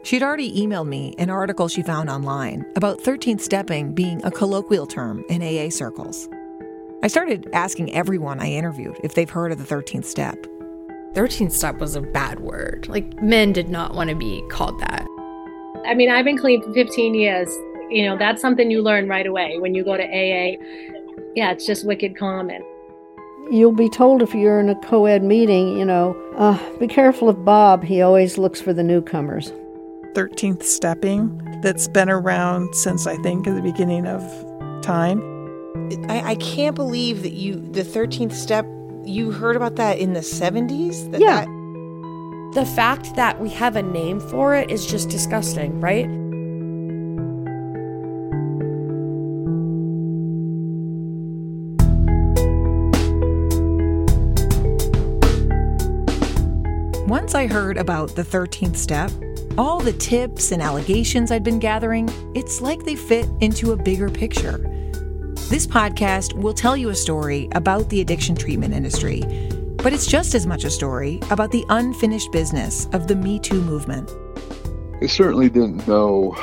she'd 0.03 0.23
already 0.23 0.51
emailed 0.61 0.87
me 0.87 1.15
an 1.19 1.29
article 1.29 1.69
she 1.69 1.83
found 1.83 2.09
online 2.09 2.65
about 2.77 3.01
13 3.01 3.39
stepping 3.39 3.93
being 3.93 4.25
a 4.25 4.31
colloquial 4.31 4.87
term 4.87 5.25
in 5.29 5.43
AA 5.43 5.69
circles. 5.69 6.29
I 7.03 7.09
started 7.09 7.49
asking 7.53 7.93
everyone 7.93 8.41
I 8.41 8.51
interviewed 8.51 8.99
if 9.03 9.15
they've 9.15 9.29
heard 9.29 9.53
of 9.53 9.59
the 9.59 9.75
13th 9.75 10.05
step. 10.05 10.37
13th 11.15 11.53
step 11.53 11.79
was 11.79 11.97
a 11.97 12.01
bad 12.01 12.41
word. 12.41 12.89
Like, 12.89 13.21
men 13.23 13.53
did 13.53 13.69
not 13.69 13.95
want 13.95 14.11
to 14.11 14.17
be 14.17 14.43
called 14.51 14.79
that. 14.81 15.07
I 15.87 15.95
mean, 15.95 16.11
I've 16.11 16.25
been 16.25 16.39
clean 16.39 16.63
for 16.63 16.73
15 16.73 17.15
years. 17.15 17.49
You 17.91 18.07
know, 18.07 18.17
that's 18.17 18.41
something 18.41 18.71
you 18.71 18.83
learn 18.83 19.09
right 19.09 19.27
away 19.27 19.59
when 19.59 19.75
you 19.75 19.85
go 19.85 19.97
to 19.97 20.05
AA. 20.05 20.57
Yeah, 21.35 21.51
it's 21.51 21.67
just 21.67 21.85
wicked 21.85 22.17
common. 22.17 22.63
You'll 23.51 23.73
be 23.73 23.89
told 23.89 24.23
if 24.23 24.33
you're 24.33 24.61
in 24.61 24.69
a 24.69 24.77
co 24.77 25.07
ed 25.07 25.25
meeting, 25.25 25.77
you 25.77 25.85
know, 25.85 26.17
uh, 26.37 26.59
be 26.79 26.87
careful 26.87 27.29
of 27.29 27.45
Bob. 27.45 27.83
He 27.83 28.01
always 28.01 28.39
looks 28.39 28.61
for 28.61 28.73
the 28.73 28.85
newcomers. 28.85 29.53
13th 30.15 30.63
stepping 30.63 31.61
that's 31.63 31.89
been 31.89 32.09
around 32.09 32.75
since 32.75 33.07
I 33.07 33.17
think 33.19 33.45
the 33.45 33.61
beginning 33.61 34.07
of 34.07 34.23
time. 34.83 35.21
I, 36.09 36.31
I 36.31 36.35
can't 36.37 36.77
believe 36.77 37.23
that 37.23 37.33
you, 37.33 37.61
the 37.73 37.83
13th 37.83 38.33
step, 38.33 38.67
you 39.05 39.31
heard 39.31 39.57
about 39.57 39.77
that 39.77 39.99
in 39.99 40.13
the 40.13 40.21
70s? 40.21 41.11
That 41.11 41.21
yeah. 41.21 41.45
That... 41.45 41.61
The 42.55 42.67
fact 42.67 43.15
that 43.15 43.41
we 43.41 43.49
have 43.51 43.77
a 43.77 43.83
name 43.83 44.19
for 44.19 44.57
it 44.57 44.71
is 44.71 44.85
just 44.85 45.09
disgusting, 45.09 45.81
right? 45.81 46.09
Once 57.09 57.35
I 57.35 57.47
heard 57.47 57.77
about 57.77 58.17
the 58.17 58.23
13th 58.23 58.77
step, 58.77 59.13
all 59.57 59.79
the 59.79 59.93
tips 59.93 60.53
and 60.53 60.61
allegations 60.61 61.31
I'd 61.31 61.45
been 61.45 61.59
gathering, 61.59 62.09
it's 62.35 62.61
like 62.61 62.85
they 62.85 62.97
fit 62.97 63.29
into 63.41 63.73
a 63.73 63.77
bigger 63.77 64.09
picture. 64.09 64.59
This 65.51 65.67
podcast 65.67 66.35
will 66.35 66.55
tell 66.55 66.77
you 66.77 66.91
a 66.91 66.95
story 66.95 67.49
about 67.57 67.89
the 67.89 68.01
addiction 68.01 68.37
treatment 68.37 68.73
industry, 68.73 69.23
but 69.79 69.93
it's 69.93 70.07
just 70.07 70.37
as 70.37 70.47
much 70.47 70.63
a 70.63 70.71
story 70.71 71.19
about 71.29 71.51
the 71.51 71.65
unfinished 71.71 72.31
business 72.31 72.87
of 72.93 73.09
the 73.09 73.17
Me 73.17 73.41
Too 73.41 73.61
movement. 73.61 74.09
I 75.03 75.07
certainly 75.07 75.49
didn't 75.49 75.89
know 75.89 76.37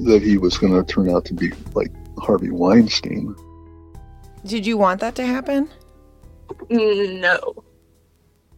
that 0.00 0.22
he 0.24 0.38
was 0.38 0.58
going 0.58 0.72
to 0.72 0.82
turn 0.92 1.08
out 1.08 1.24
to 1.26 1.34
be 1.34 1.52
like 1.74 1.92
Harvey 2.18 2.50
Weinstein. 2.50 3.32
Did 4.44 4.66
you 4.66 4.76
want 4.76 4.98
that 4.98 5.14
to 5.14 5.24
happen? 5.24 5.70
No. 6.68 7.62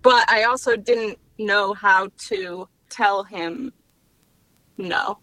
But 0.01 0.31
I 0.31 0.45
also 0.45 0.79
didn't 0.79 1.19
know 1.39 1.75
how 1.75 2.09
to 2.29 2.71
tell 2.89 3.25
him 3.25 3.75
no. 4.79 5.19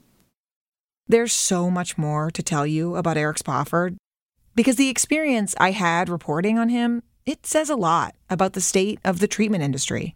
There's 1.08 1.34
so 1.34 1.72
much 1.72 1.98
more 1.98 2.30
to 2.30 2.44
tell 2.44 2.68
you 2.68 2.96
about 2.96 3.18
Eric 3.18 3.38
Spofford 3.40 3.98
because 4.56 4.76
the 4.76 4.90
experience 4.90 5.56
I 5.60 5.72
had 5.72 6.10
reporting 6.10 6.58
on 6.60 6.70
him, 6.70 7.04
it 7.26 7.46
says 7.46 7.70
a 7.70 7.76
lot 7.76 8.16
about 8.30 8.54
the 8.54 8.62
state 8.62 9.00
of 9.04 9.20
the 9.20 9.28
treatment 9.28 9.64
industry. 9.64 10.16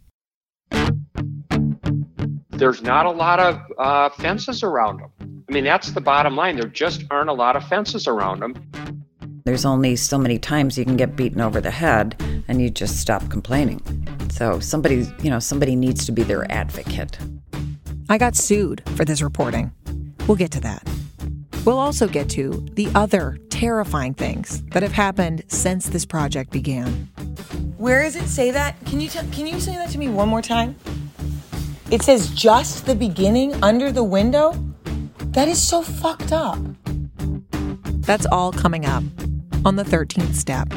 There's 2.49 2.81
not 2.81 3.05
a 3.05 3.11
lot 3.11 3.39
of 3.39 3.61
uh, 3.77 4.09
fences 4.09 4.63
around 4.63 4.99
them. 4.99 5.43
I 5.49 5.53
mean, 5.53 5.63
that's 5.63 5.91
the 5.91 6.01
bottom 6.01 6.35
line. 6.35 6.55
There 6.57 6.67
just 6.67 7.05
aren't 7.11 7.29
a 7.29 7.33
lot 7.33 7.55
of 7.55 7.67
fences 7.67 8.07
around 8.07 8.41
them. 8.41 8.55
There's 9.45 9.63
only 9.63 9.95
so 9.95 10.17
many 10.17 10.39
times 10.39 10.77
you 10.77 10.83
can 10.83 10.97
get 10.97 11.15
beaten 11.15 11.39
over 11.39 11.61
the 11.61 11.71
head 11.71 12.21
and 12.47 12.61
you 12.61 12.69
just 12.69 12.99
stop 12.99 13.29
complaining. 13.29 13.81
So 14.29 14.59
somebody, 14.59 15.07
you 15.21 15.29
know, 15.29 15.39
somebody 15.39 15.75
needs 15.75 16.05
to 16.05 16.11
be 16.11 16.23
their 16.23 16.51
advocate. 16.51 17.17
I 18.09 18.17
got 18.17 18.35
sued 18.35 18.81
for 18.95 19.05
this 19.05 19.21
reporting. 19.21 19.71
We'll 20.27 20.35
get 20.37 20.51
to 20.51 20.59
that. 20.61 20.85
We'll 21.63 21.79
also 21.79 22.07
get 22.07 22.29
to 22.31 22.65
the 22.73 22.89
other 22.93 23.37
terrifying 23.57 24.13
things 24.13 24.61
that 24.73 24.83
have 24.83 24.91
happened 24.91 25.43
since 25.47 25.89
this 25.89 26.05
project 26.05 26.51
began. 26.51 26.87
Where 27.79 28.03
does 28.03 28.15
it 28.15 28.27
say 28.27 28.51
that? 28.51 28.75
Can 28.85 29.01
you 29.01 29.09
t- 29.09 29.27
can 29.31 29.47
you 29.47 29.59
say 29.59 29.73
that 29.73 29.89
to 29.89 29.97
me 29.97 30.09
one 30.09 30.29
more 30.29 30.43
time? 30.43 30.75
It 31.89 32.03
says 32.03 32.29
just 32.29 32.85
the 32.85 32.93
beginning 32.93 33.55
under 33.63 33.91
the 33.91 34.03
window? 34.03 34.53
That 35.31 35.47
is 35.47 35.59
so 35.59 35.81
fucked 35.81 36.31
up. 36.31 36.59
That's 38.05 38.27
all 38.27 38.51
coming 38.51 38.85
up 38.85 39.03
on 39.65 39.75
the 39.75 39.83
13th 39.83 40.35
step. 40.35 40.71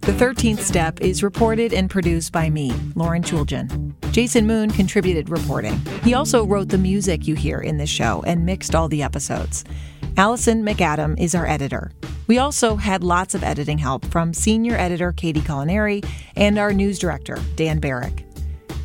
The 0.00 0.12
13th 0.12 0.60
Step 0.60 1.02
is 1.02 1.22
reported 1.22 1.74
and 1.74 1.90
produced 1.90 2.32
by 2.32 2.48
me, 2.48 2.72
Lauren 2.94 3.22
Chooljian. 3.22 3.92
Jason 4.12 4.46
Moon 4.46 4.70
contributed 4.70 5.28
reporting. 5.28 5.78
He 6.02 6.14
also 6.14 6.46
wrote 6.46 6.70
the 6.70 6.78
music 6.78 7.28
you 7.28 7.34
hear 7.34 7.58
in 7.60 7.76
this 7.76 7.90
show 7.90 8.22
and 8.26 8.46
mixed 8.46 8.74
all 8.74 8.88
the 8.88 9.02
episodes. 9.02 9.62
Allison 10.16 10.64
McAdam 10.64 11.20
is 11.20 11.34
our 11.34 11.46
editor. 11.46 11.92
We 12.26 12.38
also 12.38 12.76
had 12.76 13.04
lots 13.04 13.34
of 13.34 13.44
editing 13.44 13.76
help 13.76 14.06
from 14.06 14.32
senior 14.32 14.74
editor 14.74 15.12
Katie 15.12 15.42
Colaneri 15.42 16.02
and 16.34 16.58
our 16.58 16.72
news 16.72 16.98
director, 16.98 17.38
Dan 17.56 17.78
Barrick. 17.78 18.24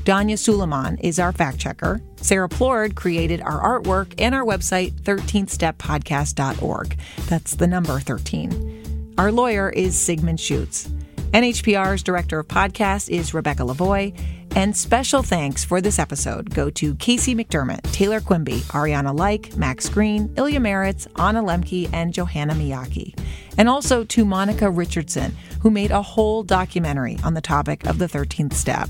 Danya 0.04 0.38
Suleiman 0.38 0.98
is 0.98 1.18
our 1.18 1.32
fact 1.32 1.60
checker. 1.60 2.02
Sarah 2.18 2.50
Plourde 2.50 2.94
created 2.94 3.40
our 3.42 3.80
artwork 3.80 4.14
and 4.20 4.36
our 4.36 4.44
website, 4.44 4.92
13steppodcast.org. 5.02 6.98
That's 7.28 7.56
the 7.56 7.68
number 7.68 8.00
13. 8.02 9.14
Our 9.18 9.32
lawyer 9.32 9.70
is 9.70 9.98
Sigmund 9.98 10.42
Schutz. 10.42 10.90
NHPR's 11.36 12.02
director 12.02 12.40
of 12.40 12.48
Podcasts 12.48 13.10
is 13.10 13.34
Rebecca 13.34 13.64
Lavoie. 13.64 14.18
And 14.56 14.74
special 14.74 15.22
thanks 15.22 15.66
for 15.66 15.82
this 15.82 16.00
episode 16.00 16.56
go 16.56 16.70
to 16.70 16.96
Casey 16.96 17.36
McDermott, 17.36 17.82
Taylor 17.92 18.22
Quimby, 18.22 18.60
Ariana 18.70 19.14
Like, 19.14 19.54
Max 19.58 19.90
Green, 19.90 20.34
Ilya 20.38 20.62
Marritz, 20.62 21.08
Anna 21.20 21.44
Lembke, 21.44 21.90
and 21.92 22.14
Johanna 22.14 22.54
Miyake. 22.54 23.20
And 23.58 23.68
also 23.68 24.06
to 24.06 24.24
Monica 24.24 24.70
Richardson, 24.70 25.36
who 25.60 25.70
made 25.70 25.92
a 25.92 26.02
whole 26.02 26.42
documentary 26.42 27.18
on 27.22 27.34
the 27.34 27.42
topic 27.42 27.86
of 27.86 27.98
the 27.98 28.08
13th 28.08 28.54
step. 28.54 28.88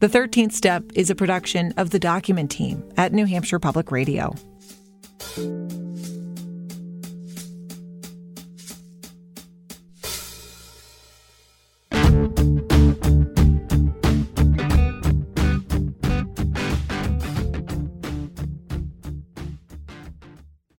The 0.00 0.08
13th 0.08 0.50
Step 0.50 0.82
is 0.96 1.08
a 1.08 1.14
production 1.14 1.72
of 1.76 1.90
the 1.90 2.00
Document 2.00 2.50
Team 2.50 2.82
at 2.96 3.12
New 3.12 3.26
Hampshire 3.26 3.60
Public 3.60 3.92
Radio. 3.92 4.34